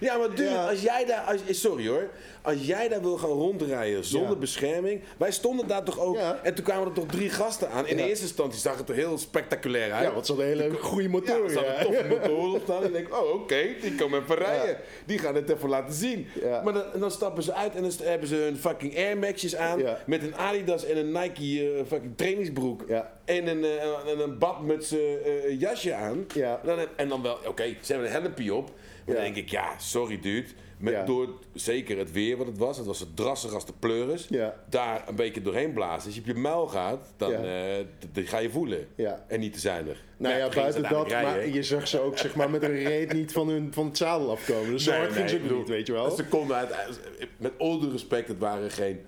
[0.00, 0.68] Ja, maar Ja.
[0.68, 1.20] als jij daar...
[1.20, 2.08] Als, sorry hoor.
[2.42, 4.36] Als jij daar wil gaan rondrijden zonder Ja.
[4.36, 5.00] bescherming...
[5.16, 6.16] Wij stonden daar toch ook...
[6.16, 6.40] Ja.
[6.42, 7.86] En toen kwamen er toch drie gasten aan.
[7.86, 8.04] In Ja.
[8.06, 10.04] eerste instantie zag het er heel spectaculair uit.
[10.14, 11.08] Ja, ze hadden hele goede
[11.48, 12.80] staan Ja, een toffe motoren op staan.
[12.82, 14.76] En ik denk, oh oké, die komen even rijden.
[15.06, 16.26] Die gaan het even laten zien.
[16.64, 19.82] Maar dan, dan stappen ze uit en dan hebben ze hun fucking Air Max'jes aan.
[20.06, 22.84] Met een Adidas en een Nike eh, fucking trainingsbroek.
[22.88, 23.12] Ja.
[23.24, 23.64] En een,
[24.06, 26.26] en een badmuts eh, jasje aan.
[26.34, 26.60] Ja.
[26.62, 28.70] En dan, en dan wel, oké, ze hebben een helmpje op.
[29.06, 30.48] Dan denk ik, ja, sorry dude.
[30.78, 31.04] Met, Ja.
[31.04, 32.76] Door zeker het weer wat het was.
[32.76, 34.26] Het was zo drassig als de pleuris.
[34.30, 34.54] Ja.
[34.70, 36.06] Daar een beetje doorheen blazen.
[36.06, 37.76] Als je op je muil gaat, dan Ja.
[37.78, 38.86] eh, dat ga je voelen.
[39.28, 40.04] En niet te zuinig.
[40.16, 43.12] Nou ja, ze buiten dat, maar je zag ze ook zeg maar, met een reet
[43.12, 44.70] niet van, hun, van het zadel afkomen.
[44.70, 46.10] Dus zo Nee, hard ging nee, ze ook bedoel, niet, weet je wel.
[46.10, 47.00] Ze konden uit,
[47.36, 49.00] met al due respect, het waren geen...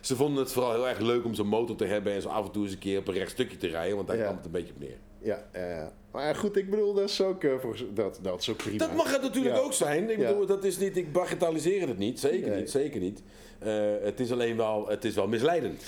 [0.00, 2.46] Ze vonden het vooral heel erg leuk om zo'n motor te hebben en zo af
[2.46, 4.44] en toe eens een keer op een recht stukje te rijden, want daar kwam het
[4.44, 4.96] een beetje op neer.
[5.26, 5.92] Ja.
[6.10, 8.78] Maar goed, ik bedoel, dat is ook, voor, dat, dat is ook prima.
[8.78, 9.60] Dat mag het natuurlijk Ja.
[9.60, 10.10] ook zijn.
[10.10, 10.28] Ik Ja.
[10.28, 12.58] bedoel, dat is niet, ik bagatelliseer het niet, zeker Nee.
[12.58, 13.22] niet, zeker niet.
[13.58, 15.82] Eh, het is alleen wel, het is wel misleidend.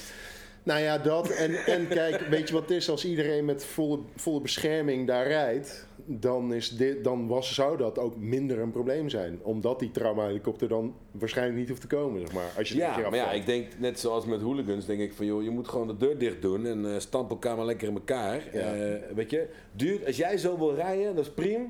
[0.62, 1.28] Nou ja, dat.
[1.30, 2.90] En, en kijk, weet je wat het is?
[2.90, 7.98] Als iedereen met volle, volle bescherming daar rijdt, dan, is dit, dan was, zou dat
[7.98, 9.38] ook minder een probleem zijn.
[9.42, 12.50] Omdat die traumahelikopter dan waarschijnlijk niet hoeft te komen, zeg maar.
[12.56, 15.42] Als je Ja, maar ja, ik denk net zoals met hooligans, denk ik van joh,
[15.42, 18.42] je moet gewoon de deur dicht doen en eh stamp elkaar maar lekker in elkaar.
[18.52, 18.74] Ja.
[18.74, 21.64] Eh, weet je, duurt, als jij zo wil rijden, dat is prima.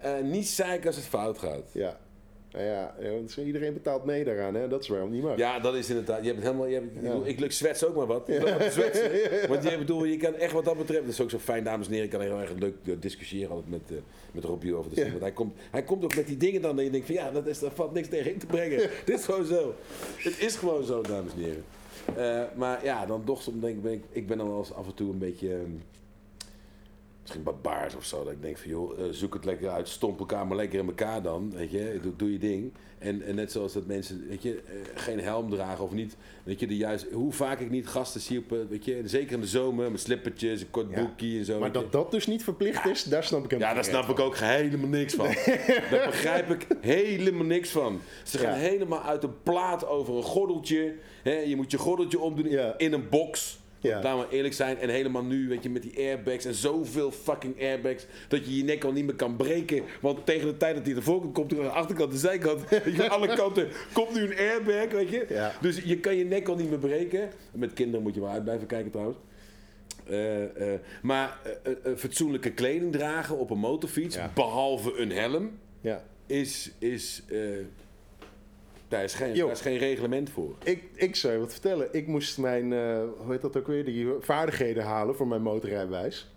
[0.00, 1.70] Eh, niet zeiken als het fout gaat.
[1.72, 1.98] Ja.
[2.52, 4.68] Nou ja, ja, want iedereen betaalt mee daaraan, hè?
[4.68, 5.36] Dat is waarom niet mag.
[5.36, 6.18] Ja, dat is inderdaad.
[6.20, 6.66] Je hebt het helemaal.
[6.66, 7.08] Je hebt, ik, Ja.
[7.08, 8.22] bedoel, ik, ik zwets ook maar wat.
[8.70, 9.10] Zwetsen.
[9.48, 11.02] Want je, bedoel, je kan echt wat dat betreft.
[11.04, 12.06] Dat is ook zo fijn, dames en heren.
[12.06, 13.98] Ik kan heel erg leuk eh, discussiëren altijd met, uh,
[14.32, 15.02] met Robbie over de Ja.
[15.02, 15.10] zin.
[15.10, 16.76] Want hij komt, hij komt ook met die dingen dan.
[16.76, 18.78] Dat je denkt van ja, dat is, daar valt niks tegen in te brengen.
[19.04, 19.74] Dit is gewoon zo.
[20.16, 21.64] Het is gewoon zo, dames en heren.
[22.16, 24.72] Eh, maar ja, dan toch soms denk ik, ben ik, ik ben dan wel eens
[24.74, 25.48] af en toe een beetje.
[25.48, 25.70] ehm,
[27.20, 28.24] Misschien barbaars of zo.
[28.24, 29.88] Dat ik denk van joh, eh, zoek het lekker uit.
[29.88, 31.50] Stomp elkaar maar lekker in elkaar dan.
[31.54, 32.72] Weet je, doe, doe je ding.
[32.98, 36.16] En, en net zoals dat mensen, weet je, eh, geen helm dragen of niet.
[36.42, 39.32] Weet je, de juist, hoe vaak ik niet gasten zie op, eh, weet je, zeker
[39.32, 40.94] in de zomer met slippertjes, een kort Ja.
[40.94, 41.58] broekje en zo.
[41.58, 41.72] Maar je.
[41.74, 44.36] dat dat dus niet verplicht is, daar snap ik hem Ja, daar snap ik ook
[44.36, 45.26] helemaal niks van.
[45.90, 48.00] Daar begrijp ik helemaal niks van.
[48.24, 48.58] Ze gaan Ja.
[48.58, 50.94] helemaal uit een plaat over een gordeltje.
[51.22, 52.46] Hè, je moet je gordeltje omdoen
[52.76, 53.59] in een box.
[53.80, 54.02] Ja.
[54.02, 54.78] Laten we eerlijk zijn.
[54.78, 58.06] En helemaal nu, weet je, met die airbags en zoveel fucking airbags.
[58.28, 59.82] Dat je je nek al niet meer kan breken.
[60.00, 62.62] Want tegen de tijd dat hij ervoor komt, komt er aan de achterkant, de zijkant.
[63.00, 65.26] Aan alle kanten komt nu een airbag, weet je.
[65.28, 65.52] Ja.
[65.60, 67.28] Dus je kan je nek al niet meer breken.
[67.52, 69.18] Met kinderen moet je wel uit blijven kijken trouwens.
[70.06, 74.30] Eh, eh, maar eh, fatsoenlijke kleding dragen op een motorfiets, Ja.
[74.34, 75.50] behalve een helm,
[75.80, 76.04] Ja.
[76.26, 76.70] is.
[76.78, 77.22] is
[78.90, 80.54] daar, is geen, daar is geen reglement voor.
[80.64, 81.88] Ik, ik zou je wat vertellen.
[81.92, 86.30] Ik moest mijn, eh, hoe heet dat ook weer, die vaardigheden halen voor mijn motorrijbewijs.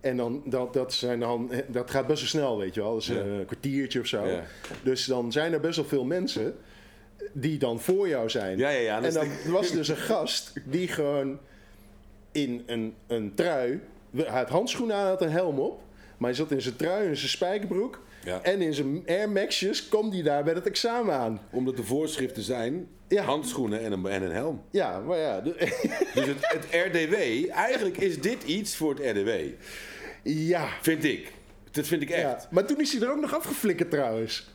[0.00, 2.92] En dan, dat, dat, zijn dan, dat gaat best wel snel, weet je wel.
[2.92, 3.14] Dat is Ja.
[3.20, 4.26] een kwartiertje of zo.
[4.26, 4.44] Ja.
[4.82, 6.56] Dus dan zijn er best wel veel mensen
[7.32, 8.58] die dan voor jou zijn.
[8.58, 8.96] Ja, ja, ja.
[8.96, 11.38] en dat dan de- was dus een gast die gewoon
[12.32, 13.80] in een, een trui...
[14.16, 15.82] Hij had handschoenen aan, had een helm op.
[16.18, 18.00] Maar hij zat in zijn trui en zijn spijkerbroek.
[18.24, 18.40] Ja.
[18.42, 21.40] En in zijn Air Max'jes kwam hij daar bij het examen aan.
[21.50, 23.22] Omdat de voorschriften zijn Ja.
[23.22, 24.62] handschoenen en een, en een helm.
[24.70, 25.40] Ja, maar ja...
[25.40, 25.54] Dus
[26.26, 27.14] het, het RDW,
[27.50, 29.30] eigenlijk is dit iets voor het RDW.
[30.22, 30.68] ja.
[30.82, 31.32] Vind ik.
[31.70, 32.22] Dat vind ik echt.
[32.42, 34.52] Ja, maar toen is hij er ook nog afgeflikkerd trouwens.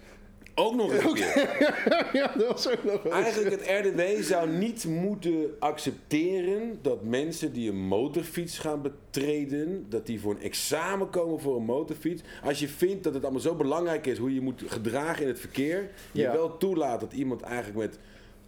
[0.60, 2.10] Ook nog eens een keer.
[2.22, 3.14] ja, dat was ook nog eens.
[3.14, 10.05] Eigenlijk het RDW zou niet moeten accepteren dat mensen die een motorfiets gaan betreden, dat
[10.05, 12.22] die voor een examen komen voor een motorfiets.
[12.43, 15.39] Als je vindt dat het allemaal zo belangrijk is hoe je moet gedragen in het
[15.39, 16.32] verkeer, je Ja.
[16.32, 17.99] wel toelaat dat iemand eigenlijk met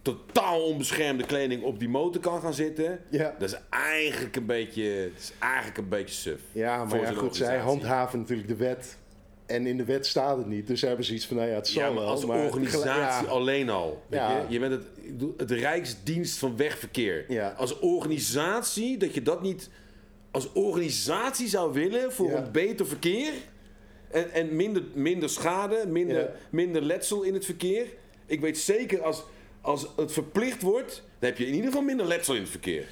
[0.02, 3.36] totaal onbeschermde kleding op die motor kan gaan zitten, Ja.
[3.40, 6.42] dat is eigenlijk een beetje, dat is eigenlijk een beetje suf.
[6.52, 8.98] Ja, maar ja, goed, zij handhaven natuurlijk de wet.
[9.46, 10.68] En in de wet staat het niet.
[10.68, 12.08] Dus ze hebben zoiets van, nou ja, het zal Ja, maar wel.
[12.12, 14.04] als maar organisatie ja, alleen al.
[14.08, 14.38] Weet Ja.
[14.38, 14.46] je?
[14.54, 14.84] je bent het,
[15.38, 17.54] het Rijksdienst van Wegverkeer.
[17.58, 19.70] Als organisatie, dat je dat niet
[20.32, 23.32] als organisatie zou willen voor een beter verkeer.
[24.12, 27.86] En, en minder, minder schade, minder, minder letsel in het verkeer.
[28.26, 29.24] Ik weet zeker, als,
[29.62, 32.86] als het verplicht wordt, dan heb je in ieder geval minder letsel in het verkeer.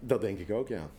[0.00, 0.90] Dat denk ik ook, ja.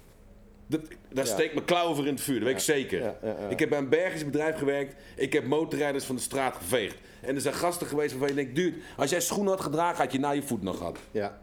[0.67, 0.81] Dat,
[1.13, 1.31] daar Ja.
[1.33, 3.15] steekt mijn klauw voor in het vuur, dat weet ik zeker.
[3.49, 4.95] Ik heb bij een Belgisch bedrijf gewerkt.
[5.15, 6.95] Ik heb motorrijders van de straat geveegd.
[7.21, 10.11] En er zijn gasten geweest waarvan je denkt, dude, als jij schoenen had gedragen, had
[10.11, 10.97] je na je voet nog gehad.
[11.11, 11.39] Ja.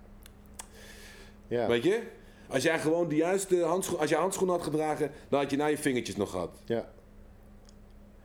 [1.49, 1.67] Ja.
[1.67, 2.01] Weet je?
[2.49, 5.67] Als jij gewoon de juiste handschoen, als je handschoenen had gedragen, dan had je na
[5.67, 6.51] je vingertjes nog gehad.
[6.65, 6.89] ja.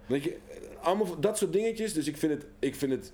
[0.05, 0.37] Weet je?
[0.81, 1.93] Allemaal dat soort dingetjes.
[1.93, 3.11] Dus ik vind het, ik vind het,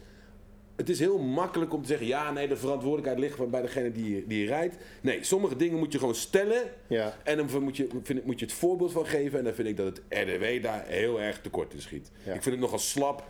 [0.75, 4.27] het is heel makkelijk om te zeggen, ja, nee, de verantwoordelijkheid ligt bij degene die,
[4.27, 4.75] die je rijdt.
[5.01, 6.61] Nee, sommige dingen moet je gewoon stellen.
[6.87, 7.17] Ja.
[7.23, 9.37] En dan moet je, vind ik, moet je het voorbeeld van geven.
[9.39, 12.11] En dan vind ik dat het RDW daar heel erg tekort in schiet.
[12.23, 12.33] Ja.
[12.33, 13.23] Ik vind het nogal slap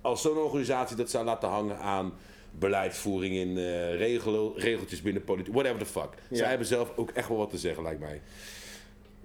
[0.00, 2.12] als zo'n organisatie dat zou laten hangen aan
[2.58, 3.56] beleidsvoering in
[3.96, 5.54] regel, regeltjes binnen politiek.
[5.54, 6.10] Whatever the fuck.
[6.28, 6.36] Ja.
[6.36, 8.20] Zij hebben zelf ook echt wel wat te zeggen, lijkt mij.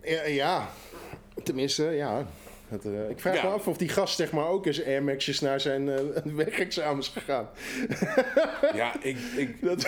[0.04, 0.70] Ja, ja.
[1.44, 2.28] tenminste, ja.
[2.68, 3.43] Het, eh, ik vraag Ja.
[3.43, 5.99] me af of die gast zeg maar ook eens Air Max'jes naar zijn eh
[6.36, 7.49] wegexamens gegaan.
[8.74, 9.18] Ja, ik...
[9.36, 9.82] ik Dat,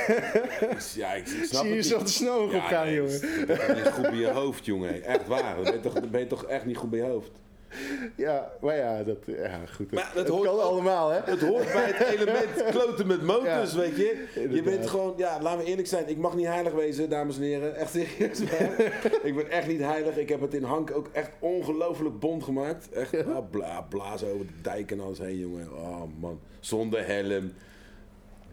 [0.96, 3.22] ja, ik, ik snap zie je het zo te snel op gaan, jongen.
[3.48, 5.04] Dat is niet goed bij je hoofd, jongen.
[5.04, 5.56] Echt waar.
[5.56, 7.32] Dan ben je toch, dan ben je toch echt niet goed bij je hoofd.
[8.16, 9.92] Ja, maar ja, dat, ja goed.
[9.92, 11.20] Maar dat hoort kan allemaal, hè?
[11.24, 14.28] Het hoort bij het element kloten met motors, Ja, weet je.
[14.50, 16.10] Je bent gewoon, ja, laten we eerlijk zijn.
[16.10, 17.76] Ik mag niet heilig wezen, dames en heren.
[17.76, 18.40] Echt serieus.
[19.30, 20.18] ik ben echt niet heilig.
[20.18, 22.90] Ik heb het in Hank ook echt ongelooflijk bond gemaakt.
[22.92, 25.74] Echt ah, bla, blazen over de dijk en alles heen, jongen.
[25.74, 27.52] Oh man, zonder helm.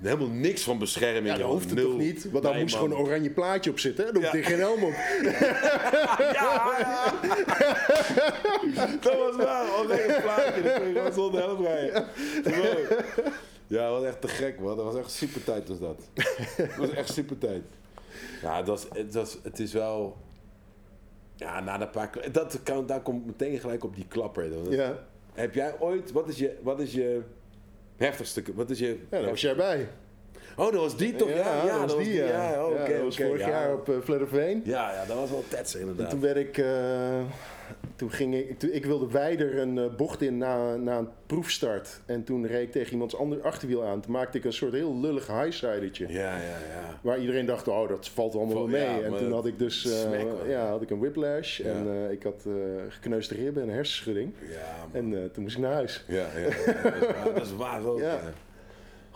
[0.03, 1.27] Helemaal niks van bescherming.
[1.27, 2.31] Ja, dat hoeft het toch niet?
[2.31, 2.85] Want Nee, moest man.
[2.85, 4.07] gewoon een oranje plaatje op zitten.
[4.07, 4.13] hè?
[4.13, 4.39] Dan hoeft Ja.
[4.39, 4.93] er geen helm op.
[8.75, 9.67] Ja, dat was waar.
[9.81, 10.63] Een plaatje.
[10.63, 12.05] Dan kon je gewoon zonder helm rijden.
[13.67, 14.77] Ja, dat was echt te gek, man.
[14.77, 16.01] Dat was echt super tijd, was dat.
[16.57, 17.63] Dat was echt super tijd.
[18.43, 20.17] Ja, dat is, het, was, het is wel...
[21.35, 22.11] Ja, na een paar...
[22.33, 24.51] Dat kan, daar komt meteen gelijk op die klapper.
[24.51, 24.99] Dat- Ja,
[25.35, 26.13] Heb jij ooit...
[26.13, 27.21] Wat is je, wat is je
[27.97, 28.43] heftigste...
[28.55, 28.99] Wat is je...
[29.11, 29.89] ja daar was jij bij.
[30.57, 31.29] Oh, dat was die toch?
[31.29, 32.51] Ja, ja, dat was die, ja.
[32.53, 33.49] Ja, oké, dat was vorig ja.
[33.49, 34.63] jaar op uh, Vledderveen.
[34.65, 36.11] Ja, ja, dat was wel tetsen En inderdaad.
[36.11, 36.59] toen werd ik...
[36.59, 37.21] eh,
[37.97, 38.59] toen ging ik...
[38.59, 42.01] Toen, ik wilde wijder een eh, bocht in na, na een proefstart.
[42.07, 44.01] En toen reed ik tegen iemands ander achterwiel aan.
[44.01, 46.09] Toen maakte ik een soort heel lullig highsidertje.
[46.09, 46.99] Ja, ja, ja.
[47.01, 48.83] Waar iedereen dacht, oh, dat valt allemaal wel mee.
[48.83, 51.59] ja, en toen had ik dus eh, smack ja, had ik een whiplash.
[51.59, 51.65] Ja.
[51.65, 52.53] En eh, ik had eh
[52.89, 54.33] gekneusde ribben en hersenschudding.
[54.51, 54.91] Ja, man.
[54.93, 56.05] En eh, toen moest ik naar huis.
[56.09, 58.01] Ja, ja, ja, dat is waar, dat is waar ook.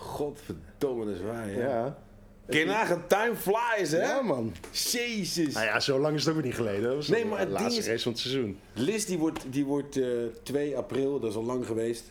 [0.01, 1.59] Godverdomme, dat is waar, ja.
[1.59, 1.99] Ja,
[2.47, 4.01] Kun je nagaan, time flies, hè?
[4.03, 4.53] ja man.
[4.71, 5.55] Jezus.
[5.55, 6.83] Nou ja, zo lang is het ook niet geleden.
[6.83, 8.59] Dat was Nee, de maar het laatste is- race van het seizoen.
[8.73, 10.09] Liz, die wordt, die wordt eh,
[10.43, 12.05] 2 april, dat is al lang geweest.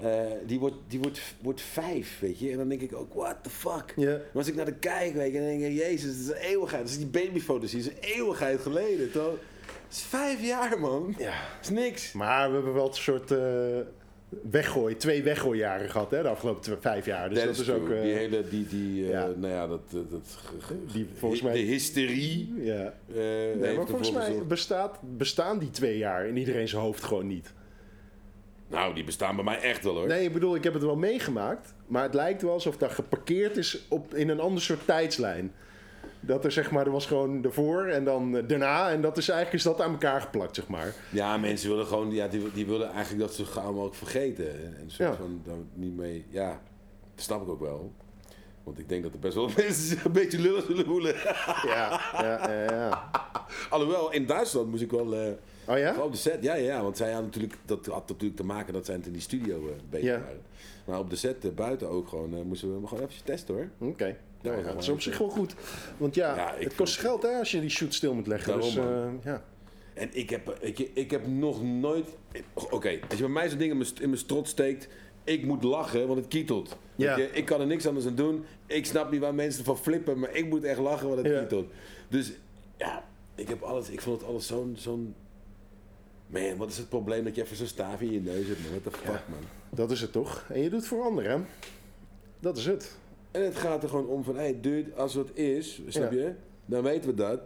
[0.00, 2.50] Eh, die wordt, die wordt, wordt 5, weet je.
[2.50, 3.92] En dan denk ik ook, what the fuck?
[3.96, 4.10] Ja.
[4.10, 6.34] Maar als ik naar de kijk, weet je, dan denk ik, jezus, het is een
[6.34, 6.82] eeuwigheid.
[6.82, 9.32] Dat is die babyfoto's, die is een eeuwigheid geleden, toch?
[9.66, 11.14] Het is vijf jaar, man.
[11.18, 11.30] Ja.
[11.30, 12.12] Dat is niks.
[12.12, 13.38] Maar we hebben wel een soort eh
[14.50, 17.28] weggooi, twee weggooijaren gehad hè, de afgelopen vijf jaar.
[17.28, 17.90] Dus dat, is ook...
[17.90, 20.38] eh, die hele, die, die, eh, nou ja, dat, dat,
[20.92, 22.52] Die volgens mij- de hysterie.
[22.56, 22.94] ja.
[23.14, 23.14] eh,
[23.60, 27.52] Nee, maar volgens mij bestaat, bestaan die twee jaar in iedereen zijn hoofd gewoon niet.
[28.68, 30.06] Nou, die bestaan bij mij echt wel hoor.
[30.06, 31.74] Nee, ik bedoel, ik heb het wel meegemaakt.
[31.86, 35.52] Maar het lijkt wel alsof dat geparkeerd is op, in een ander soort tijdslijn.
[36.24, 38.90] Dat er zeg maar, er was gewoon ervoor en dan eh, daarna.
[38.90, 40.94] En dat is eigenlijk is dat aan elkaar geplakt, zeg maar.
[41.10, 44.50] Ja, mensen willen gewoon, ja, die, die willen eigenlijk dat ze gaan ook vergeten.
[44.76, 45.16] En soort Ja.
[45.16, 46.48] van, daar niet mee, ja,
[47.14, 47.92] dat snap ik ook wel.
[48.64, 51.14] Want ik denk dat er best wel mensen zich een beetje lullig zullen voelen.
[51.66, 52.62] Ja, ja, ja.
[52.72, 53.10] ja.
[53.70, 55.32] Alhoewel, in Duitsland moest ik wel, eh,
[55.66, 55.94] Oh ja?
[56.02, 58.72] op de set, ja, ja, ja, want zij hadden natuurlijk, dat had natuurlijk te maken
[58.72, 60.18] dat zij in die studio eh, bezig Ja.
[60.20, 60.40] waren.
[60.84, 63.68] Maar op de set buiten ook gewoon, moesten we hem gewoon even testen hoor.
[63.88, 64.16] Oké.
[64.42, 65.54] Nou ja, dat is op zich wel goed.
[65.96, 68.52] Want ja, Ja, ik het kost geld hè, als je die shoot stil moet leggen.
[68.52, 69.42] Daarom, dus eh, ja.
[69.94, 72.08] En ik heb, je, ik heb nog nooit.
[72.52, 74.88] Oké, als je bij mij zo'n ding in mijn, in mijn strot steekt.
[75.24, 76.76] Ik moet lachen, want het kietelt.
[76.96, 77.16] Ja.
[77.16, 78.44] Je, ik kan er niks anders aan doen.
[78.66, 81.72] Ik snap niet waar mensen van flippen, maar ik moet echt lachen, want het kietelt.
[82.08, 82.32] Dus
[82.76, 83.88] ja, ik heb alles.
[83.88, 84.74] Ik vond het alles zo'n.
[84.78, 85.14] zo'n
[86.26, 88.80] man, wat is het probleem dat je even zo'n staaf in je neus hebt, man?
[88.80, 89.38] What the fuck, man?
[89.70, 90.44] Dat is het toch?
[90.48, 91.38] En je doet het voor anderen, hè?
[92.40, 92.96] Dat is het.
[93.32, 96.18] En het gaat er gewoon om van, hé, hey, dude, als het is, snap Ja.
[96.18, 96.32] je?
[96.66, 97.40] Dan weten we dat.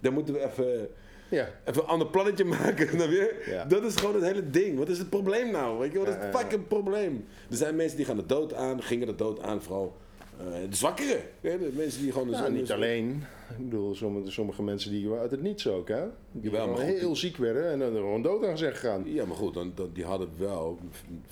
[0.00, 0.88] Dan moeten we even.
[1.30, 1.48] Ja.
[1.64, 3.42] Even een ander plannetje maken, snap je?
[3.46, 3.64] Ja.
[3.64, 4.78] Dat is gewoon het hele ding.
[4.78, 5.78] Wat is het probleem nou?
[5.78, 6.44] Weet je, wat is Ja, het ja, ja.
[6.44, 7.24] fucking probleem?
[7.50, 9.96] Er zijn mensen die gaan de dood aan, gingen de dood aan, vooral
[10.38, 11.20] eh, de zwakkeren.
[11.40, 12.30] hè, De mensen die gewoon...
[12.30, 13.22] Nou, niet alleen.
[13.58, 16.04] Ik bedoel, sommige, sommige mensen die uit het niets ook, hè?
[16.32, 17.00] Die Jawel, maar gewoon goed.
[17.00, 19.02] heel ziek werden en dan er gewoon dood aan zijn gegaan.
[19.06, 20.78] Ja, maar goed, dan, dan, die hadden wel,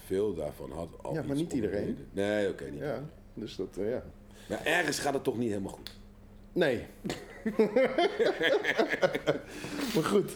[0.06, 1.96] veel daarvan had al Ja, maar niet iedereen.
[2.12, 2.80] Nee, oké, niet.
[2.80, 3.02] Ja,
[3.41, 4.03] dus dat, eh, ja.
[4.49, 5.91] Maar ergens gaat het toch niet helemaal goed.
[6.53, 6.86] Nee.
[9.95, 10.30] maar goed,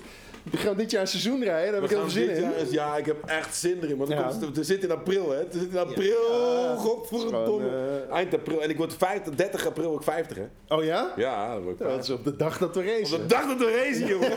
[0.51, 2.41] we gaan dit jaar een seizoen rijden, daar heb ik heel veel zin in.
[2.43, 3.97] jaar ja, ik heb echt zin erin.
[3.97, 4.27] Want Ja.
[4.29, 5.39] het komt- we zitten in april, hè?
[5.39, 6.75] Het zit in april, Ja.
[6.77, 7.69] godverdomme.
[8.09, 8.63] Eh, Eind april.
[8.63, 10.47] En ik word 50, 30 april ook 50, hè?
[10.77, 11.13] Oh ja?
[11.17, 12.15] Ja, dat word ik Ja, dat 50.
[12.15, 13.21] is op de dag dat we Op racen.
[13.21, 14.31] de dag dat we racen, jongen.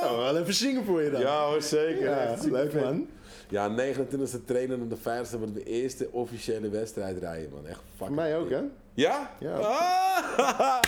[0.00, 1.20] Nou, wel even zingen voor je dan.
[1.20, 2.04] ja, hoor, zeker.
[2.10, 3.08] Ja, leuk man.
[3.52, 7.66] Ja, 29e trainen en op de 50e wordt de eerste officiële wedstrijd rijden, man.
[7.66, 8.60] Echt fucking Voor mij ook, hè?
[8.94, 9.36] Ja?
[9.40, 9.56] Ja.
[9.56, 10.80] Ah!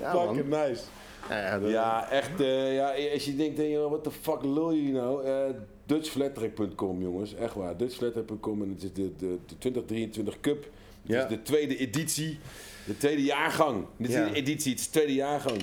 [0.00, 0.60] Ja, fucking man.
[0.68, 0.82] nice.
[1.68, 2.40] Ja, echt.
[2.40, 5.26] eh, ja, als je denkt, eh, wat de fuck lul je nou?
[5.86, 7.34] Dutchflattrack.com, jongens.
[7.34, 7.76] Echt waar.
[7.76, 10.62] Dutchflattrack.com en het is de, de, de 2023 Cup.
[10.64, 10.70] Het
[11.12, 11.22] Ja.
[11.22, 12.38] is de tweede editie.
[12.86, 13.84] De tweede jaargang.
[13.96, 15.62] Dit is de editie, het is de tweede jaargang.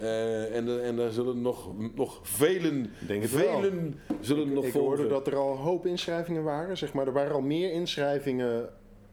[0.00, 3.60] Eh, en, er- en er zullen nog, nog velen, Denk het wel.
[3.60, 4.88] velen zullen nog ik volgen.
[4.96, 6.76] hoorde dat er al een hoop inschrijvingen waren.
[6.76, 8.68] Zeg maar, er waren al meer inschrijvingen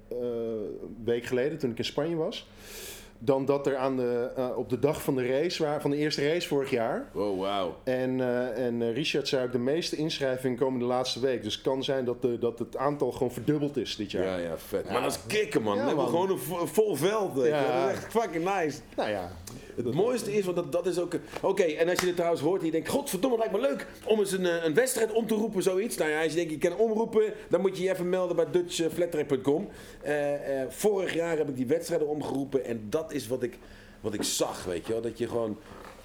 [0.07, 2.47] eh, een week geleden toen ik in Spanje was.
[3.19, 6.27] Dan dat er aan de, eh, op de dag van de race van de eerste
[6.29, 7.09] race vorig jaar.
[7.13, 7.75] Oh, wauw.
[7.83, 11.43] En, eh, en eh, Richard zei ook de meeste inschrijvingen komen de laatste week.
[11.43, 14.23] Dus het kan zijn dat, de, dat het aantal gewoon verdubbeld is dit jaar.
[14.25, 14.89] Ja, ja, vet.
[14.89, 15.75] Maar dat is kicken, man.
[15.77, 16.21] Ja, hebben we man.
[16.21, 17.33] gewoon een vo- vol veld.
[17.33, 17.49] Weet je.
[17.49, 17.81] Ja.
[17.81, 18.79] Dat is echt fucking nice.
[18.95, 19.31] Nou ja,
[19.75, 21.13] Het mooiste is, want dat, dat is ook...
[21.41, 22.89] Oké, en als je dit trouwens hoort en je denkt...
[22.89, 25.97] Godverdomme, lijkt me leuk om eens een, eh, een wedstrijd om te roepen, zoiets.
[25.97, 27.33] Nou ja, als je denkt, je kan omroepen...
[27.49, 29.67] dan moet je je even melden bij dutchflattrack.com.
[30.01, 32.65] Eh, eh, vorig jaar heb ik die wedstrijden omgeroepen...
[32.65, 33.57] en dat is wat ik,
[34.01, 35.01] wat ik zag, weet je wel.
[35.01, 35.57] Dat je gewoon...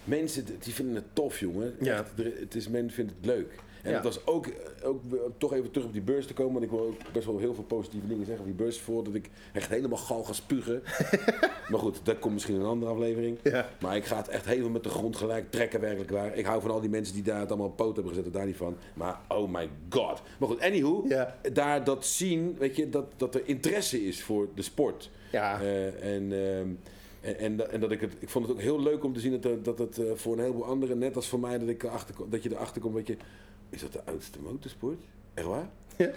[0.05, 1.77] Mensen, die vinden het tof, jongen.
[1.81, 1.99] Ja.
[1.99, 3.53] Echt, het is, men vindt het leuk.
[3.83, 4.47] En het was ook,
[4.85, 6.53] ook weer- toch even terug op die beurs te komen.
[6.53, 8.81] Want ik wil ook best wel heel veel positieve dingen zeggen op die beurs.
[8.81, 10.83] Voordat ik echt helemaal gal ga spugen.
[11.71, 13.39] maar goed, dat komt misschien in een andere aflevering.
[13.81, 16.37] Maar ik ga het echt helemaal met de grond gelijk trekken, werkelijk waar.
[16.37, 18.47] Ik hou van al die mensen die daar het allemaal op poot hebben gezet, daar
[18.47, 18.77] niet van.
[18.95, 20.23] Maar oh my god.
[20.39, 21.37] Maar goed, anywho, Ja.
[21.53, 25.11] daar dat zien, weet je, dat, dat er interesse is voor de sport.
[25.33, 25.61] Ja.
[25.61, 26.69] Eh, en, ehm,
[27.21, 29.21] en, en, dat- en dat ik het, ik vond het ook heel leuk om te
[29.21, 31.83] zien dat, dat het eh, voor een heleboel anderen, net als voor mij, dat, ik
[31.83, 33.17] erachter, dat je erachter komt, weet je,
[33.71, 35.05] is dat de oudste motorsport?
[35.35, 35.69] Echt waar?
[35.97, 36.11] ja.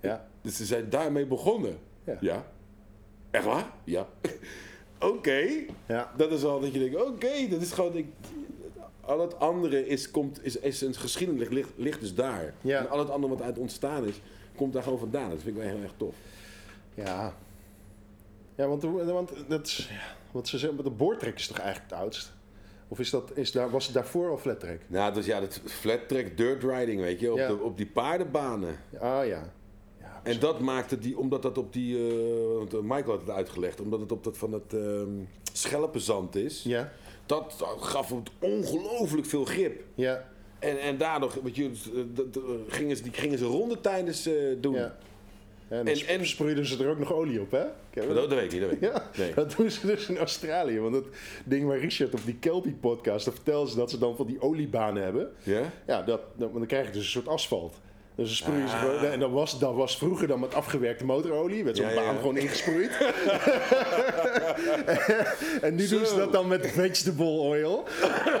[0.00, 0.28] ja.
[0.40, 1.78] Dus ze zijn daarmee begonnen.
[2.20, 2.46] Ja.
[3.30, 3.70] Echt waar?
[3.84, 4.08] Ja.
[4.98, 5.64] Oké.
[5.86, 6.12] Ja.
[6.16, 7.96] Dat is al dat je denkt, oké, dat is gewoon...
[7.96, 8.06] Ik,
[9.00, 12.54] al het andere is, komt, is, is een geschiedenis, ligt, ligt dus daar.
[12.60, 12.78] Ja.
[12.78, 14.20] En al het andere wat uit ontstaan is,
[14.56, 15.30] komt daar gewoon vandaan.
[15.30, 16.14] Dat vind ik wel heel erg tof.
[16.94, 17.34] Ja.
[18.54, 22.00] Ja, want, want, dat is, ja, wat ze zeggen, de boordtrek is toch eigenlijk het
[22.00, 22.32] oudst?
[22.88, 24.78] Of is dat, is daar, was het daarvoor al flat track?
[24.86, 27.46] Nou, dus ja, dat flat track dirt riding, weet je, op, Ja.
[27.48, 28.76] de, op die paardenbanen.
[28.98, 29.52] Ah ja.
[30.00, 31.98] ja En dat maakte die, omdat dat op die,
[32.56, 35.08] want eh, Michael had het uitgelegd, omdat het op dat van het ehm
[35.52, 36.92] schelpenzand is, ja.
[37.26, 39.82] dat, dat gaf het ongelooflijk veel grip.
[39.94, 40.28] Ja.
[40.58, 44.74] En, en daardoor weet je, eh, gingen, ze, die gingen ze ronde tijdens eh, doen.
[44.74, 44.96] ja.
[45.68, 47.64] En En- sp- en- sproeiden ze er ook nog olie op, hè?
[48.06, 49.10] Dat, dat weet ik niet, dat weet ik Ja.
[49.18, 49.34] Nee.
[49.34, 50.80] dat doen ze dus in Australië.
[50.80, 51.04] Want dat
[51.44, 54.40] ding waar Richard op die Kelpie podcast, dan vertellen ze dat ze dan van die
[54.40, 55.30] oliebanen hebben.
[55.42, 55.62] Ja?
[55.86, 57.74] Ja, dat, dat, want dan krijg je dus een soort asfalt.
[58.18, 58.80] Dus dan sproeien ze Ah.
[58.80, 61.64] gewoon, en dat was, dat was vroeger dan met afgewerkte motorolie.
[61.64, 62.20] Werd zo'n Ja, baan ja.
[62.20, 62.90] gewoon ingesproeid.
[65.60, 67.84] en nu doen ze dat dan met vegetable oil.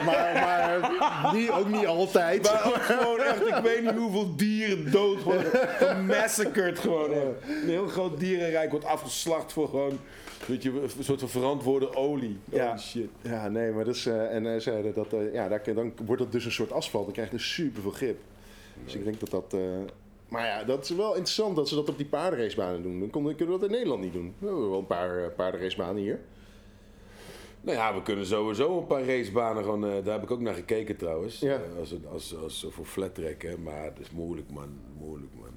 [0.04, 0.90] Maar, maar
[1.34, 2.42] niet, ook niet altijd.
[2.42, 5.50] Maar ook gewoon echt, ik weet niet hoeveel dieren dood worden.
[5.78, 7.10] Gemassacred gewoon.
[7.12, 7.22] hè.
[7.62, 9.98] Een heel groot dierenrijk wordt afgeslacht voor gewoon,
[10.46, 12.38] weet je, een soort van verantwoorde olie.
[12.44, 12.78] Ja.
[12.78, 13.08] Shit.
[13.22, 16.22] Ja, nee, maar dat is, eh, en hij zeiden dat, eh, ja, daar, dan wordt
[16.22, 17.04] het dus een soort asfalt.
[17.04, 18.18] Dan krijg je dus super veel grip.
[18.84, 19.54] Dus ik denk dat dat.
[19.60, 19.60] eh,
[20.28, 23.00] maar ja, dat is wel interessant dat ze dat op die paardenracebanen doen.
[23.00, 24.34] Dan kon- kunnen we dat in Nederland niet doen.
[24.38, 26.20] We hebben wel een paar eh, paardenracebanen hier.
[27.60, 30.54] Nou ja, we kunnen sowieso een paar racebanen gewoon, eh, daar heb ik ook naar
[30.54, 31.38] gekeken trouwens.
[31.38, 31.60] Ja.
[31.78, 33.56] Als, als, als, voor flat track, hè.
[33.58, 34.68] maar het is moeilijk man,
[34.98, 35.48] moeilijk man.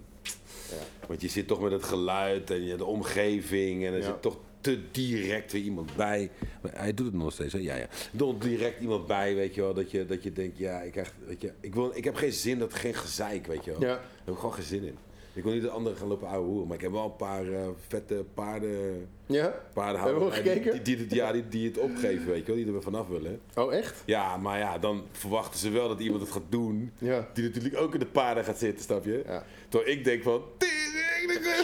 [0.70, 1.08] Ja.
[1.08, 4.06] Want je zit toch met het geluid en je- de omgeving en er Ja.
[4.06, 6.30] zit toch te direct weer iemand bij.
[6.72, 7.60] Hij doet het nog steeds, hè?
[7.60, 7.88] Ja, ja.
[8.12, 11.14] Doet direct iemand bij, weet je wel, dat je, dat je denkt, ja, ik, krijg,
[11.26, 13.82] weet je, ik, wil, ik heb geen zin, dat geen gezeik, weet je wel.
[13.82, 13.88] Ja.
[13.88, 14.96] Daar heb ik gewoon geen zin in.
[15.34, 17.48] Ik wil niet de anderen gaan lopen ouwe hoeren, maar ik heb wel een paar
[17.54, 19.54] eh, vette paarden, Ja?
[19.74, 20.72] paardenhouders die, gekeken?
[20.72, 23.08] die, die, het- ja, die, die het opgeven, weet je wel, die er weer vanaf
[23.08, 23.40] willen.
[23.56, 24.04] Oh, echt?
[24.06, 26.92] Ja, maar ja, dan verwachten ze wel dat iemand het gaat doen.
[26.98, 27.30] Ja.
[27.34, 29.24] Die natuurlijk ook in de paarden gaat zitten, snap je?
[29.26, 29.44] Ja.
[29.72, 30.44] Terwijl ik denk van...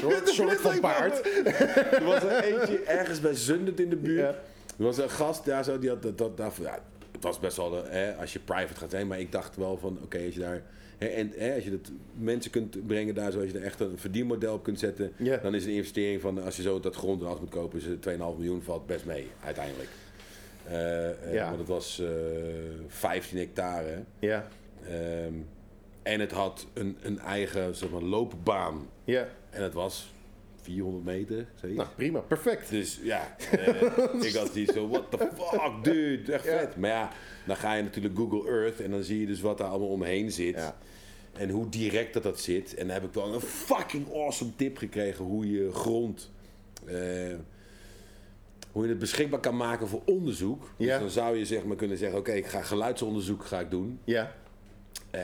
[0.01, 1.25] Soort, soort van paard.
[1.91, 4.19] Er was er eentje ergens bij Zundert in de buurt.
[4.19, 4.27] Ja.
[4.77, 6.55] Er was een gast daar zo, die had dat, dat.
[6.61, 6.79] Ja,
[7.11, 9.77] het was best wel, eh, hè, als je private gaat zijn, maar ik dacht wel
[9.77, 10.61] van, oké, als je daar,
[10.97, 13.97] hè, en hè, als je dat mensen kunt brengen daar, zoals je er echt een
[13.97, 15.37] verdienmodel op kunt zetten, Ja.
[15.37, 17.85] dan is een investering van, als je zo dat grond en alles moet kopen, is
[17.85, 19.89] het 2,5 miljoen valt best mee, uiteindelijk.
[20.67, 21.45] Eh, eh, Ja.
[21.45, 22.07] Want het was eh
[22.87, 24.03] 15 hectare.
[24.19, 24.47] Ja,
[24.89, 25.33] Ehm,
[26.07, 28.87] en het had een, een eigen zeg maar, loopbaan.
[29.03, 29.27] ja.
[29.49, 30.13] En het was
[30.61, 31.77] 400 meter, zoiets.
[31.77, 32.19] Nou, prima.
[32.19, 32.69] Perfect.
[32.69, 33.67] Dus ja, eh,
[34.21, 36.57] ik had die zo, what the fuck, dude, echt Ja.
[36.59, 36.75] vet.
[36.77, 37.09] Maar ja,
[37.45, 40.31] dan ga je natuurlijk Google Earth en dan zie je dus wat daar allemaal omheen
[40.31, 40.55] zit.
[40.55, 40.77] Ja.
[41.33, 42.75] En hoe direct dat dat zit.
[42.75, 46.31] En dan heb ik wel een fucking awesome tip gekregen hoe je grond,
[46.85, 46.95] eh,
[48.71, 50.71] hoe je het beschikbaar kan maken voor onderzoek.
[50.77, 50.85] Ja.
[50.91, 53.99] Dus dan zou je zeg maar kunnen zeggen, oké, ik ga geluidsonderzoek ga ik doen.
[54.03, 54.35] Ja,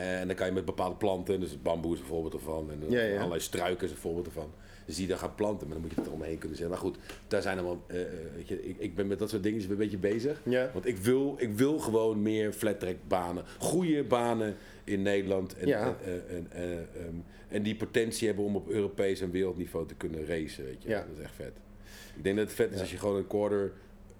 [0.00, 2.70] En dan kan je met bepaalde planten, dus bamboe is een voorbeeld ervan.
[2.70, 3.16] En Ja, ja.
[3.16, 4.50] allerlei struiken is een voorbeeld ervan.
[4.86, 6.74] Dus die dan gaan planten, maar dan moet je het eromheen kunnen zetten.
[6.76, 9.42] Maar goed, daar zijn allemaal, eh, eh, weet je, ik, ik ben met dat soort
[9.42, 10.40] dingen een beetje bezig.
[10.44, 10.70] Ja.
[10.72, 15.56] Want ik wil, ik wil gewoon meer flat track banen, goede banen in Nederland.
[15.56, 15.96] En, Ja.
[16.28, 17.14] en, ehm,
[17.48, 20.88] en die potentie hebben om op Europees en wereldniveau te kunnen racen, weet je.
[20.88, 21.52] Dat is echt vet.
[22.16, 23.72] Ik denk dat het vet is als je gewoon een quarter,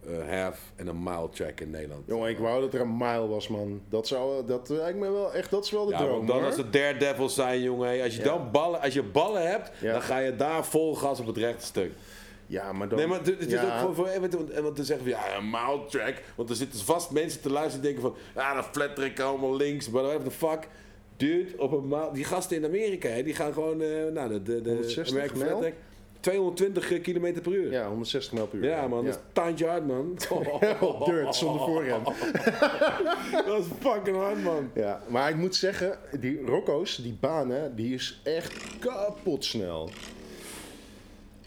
[0.07, 2.03] eh, half en een mile track in Nederland.
[2.07, 3.81] jongen, ik wou dat er een mile was, man.
[3.89, 6.37] Dat zou, dat lijkt me wel echt, dat is wel de Ja, droom, want dan
[6.37, 6.47] hoor.
[6.47, 8.03] als het daredevils zijn, jongen.
[8.03, 8.25] Als je Ja.
[8.25, 9.93] dan ballen, als je ballen hebt, Ja.
[9.93, 11.93] dan ga je daar vol gas op het rechte stuk.
[12.47, 12.99] Ja, maar dan...
[12.99, 15.51] Nee, maar het het is ook gewoon voor want, want dan zeggen we ja, een
[15.51, 16.15] mile track.
[16.37, 19.57] Want er zitten vast mensen te luisteren en denken van, ja, dat flat track allemaal
[19.57, 20.69] links, maar whatever the fuck.
[21.17, 24.43] Dude, op een mile, die gasten in Amerika, hè, die gaan gewoon, eh nou, de,
[24.43, 25.51] de, de 160 American mijl?
[25.51, 25.75] flat track,
[26.25, 27.71] 220 km per uur.
[27.73, 28.89] Ja, Ja, 160 mijl per uur.
[28.89, 30.19] man, dat is tandje hard, man.
[30.81, 32.03] Op dirt, zonder voorrem.
[33.47, 34.71] dat is fucking hard, man.
[34.75, 39.91] Ja, maar ik moet zeggen, die Rocco's, die baan, hè, die is echt kapot snel.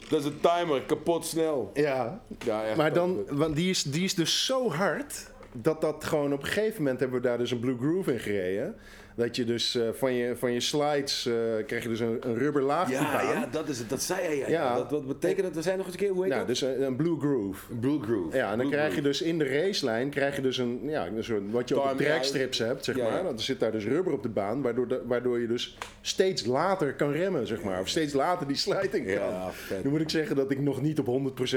[0.09, 1.71] Dat is een timer, kapot snel.
[1.73, 2.75] Ja, Ja, echt.
[2.77, 5.27] maar dan, want die is, die is dus zo hard
[5.61, 8.19] dat dat gewoon op een gegeven moment hebben we daar dus een Blue Groove in
[8.19, 8.75] gereden.
[9.15, 11.33] Dat je dus eh, van, je, van je slides eh,
[11.65, 13.89] krijg je dus een, een rubber laag Ja, ja, dat is het.
[13.89, 14.37] Dat zei hij.
[14.37, 14.47] Ja.
[14.47, 14.75] Ja.
[14.75, 15.55] Dat, wat betekent dat?
[15.55, 16.47] We zijn nog eens een keer, hoe heet Ja, dat?
[16.47, 17.75] dus een, een Blue Groove.
[17.75, 18.37] Blue Groove.
[18.37, 21.07] Ja, en dan Blue krijg je dus in de racelijn krijg je dus een, ja,
[21.07, 23.23] een soort, wat je ook op Time dragstrips hebt, zeg Ja, maar.
[23.23, 26.93] Dan zit daar dus rubber op de baan, waardoor, de- waardoor je dus steeds later
[26.93, 27.79] kan remmen, zeg maar.
[27.79, 29.51] Of steeds later die slijting kan.
[29.83, 31.05] Nu moet ik zeggen dat ik nog niet op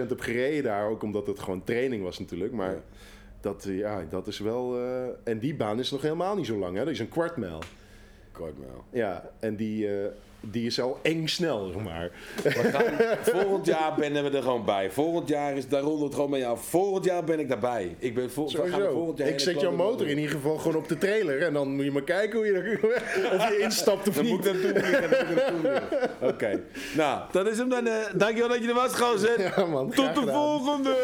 [0.04, 2.52] 100% heb gereden daar, ook omdat het gewoon training was natuurlijk.
[2.52, 2.76] Maar.
[3.40, 4.76] Dat, eh, ja, dat is wel...
[4.76, 6.84] eh, en die baan is nog helemaal niet zo lang, hè.
[6.84, 7.58] Dat is een kwartmijl.
[8.32, 8.84] Kort wel.
[8.90, 10.06] Ja, en die, eh,
[10.40, 12.10] die is al eng snel, zeg maar.
[12.44, 14.90] Gaan- Volgend jaar ben we er gewoon bij.
[14.90, 16.64] Volgend jaar is daar rond het gewoon mee af.
[16.64, 17.96] Volgend jaar ben ik daarbij.
[17.98, 18.90] Ik ben vol, gaan Sowieso.
[18.92, 21.42] volgend jaar Ik zet jouw motor in ieder geval gewoon op de trailer.
[21.42, 22.80] En dan moet je maar kijken hoe je er,
[23.36, 24.46] of je instapt of Dan moet niet.
[24.46, 25.82] ik moet naartoe vliegen.
[26.20, 26.60] Oké.
[26.96, 27.86] Nou, dat is hem dan.
[27.86, 29.40] eh dankjewel dat je er was, gozer.
[29.40, 29.90] Ja, man.
[29.90, 30.34] Tot de gedaan.
[30.34, 30.96] volgende.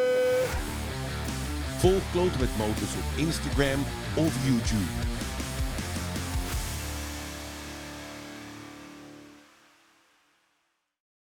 [1.78, 3.80] Volg Kloten met Motors op Instagram
[4.14, 5.05] of YouTube.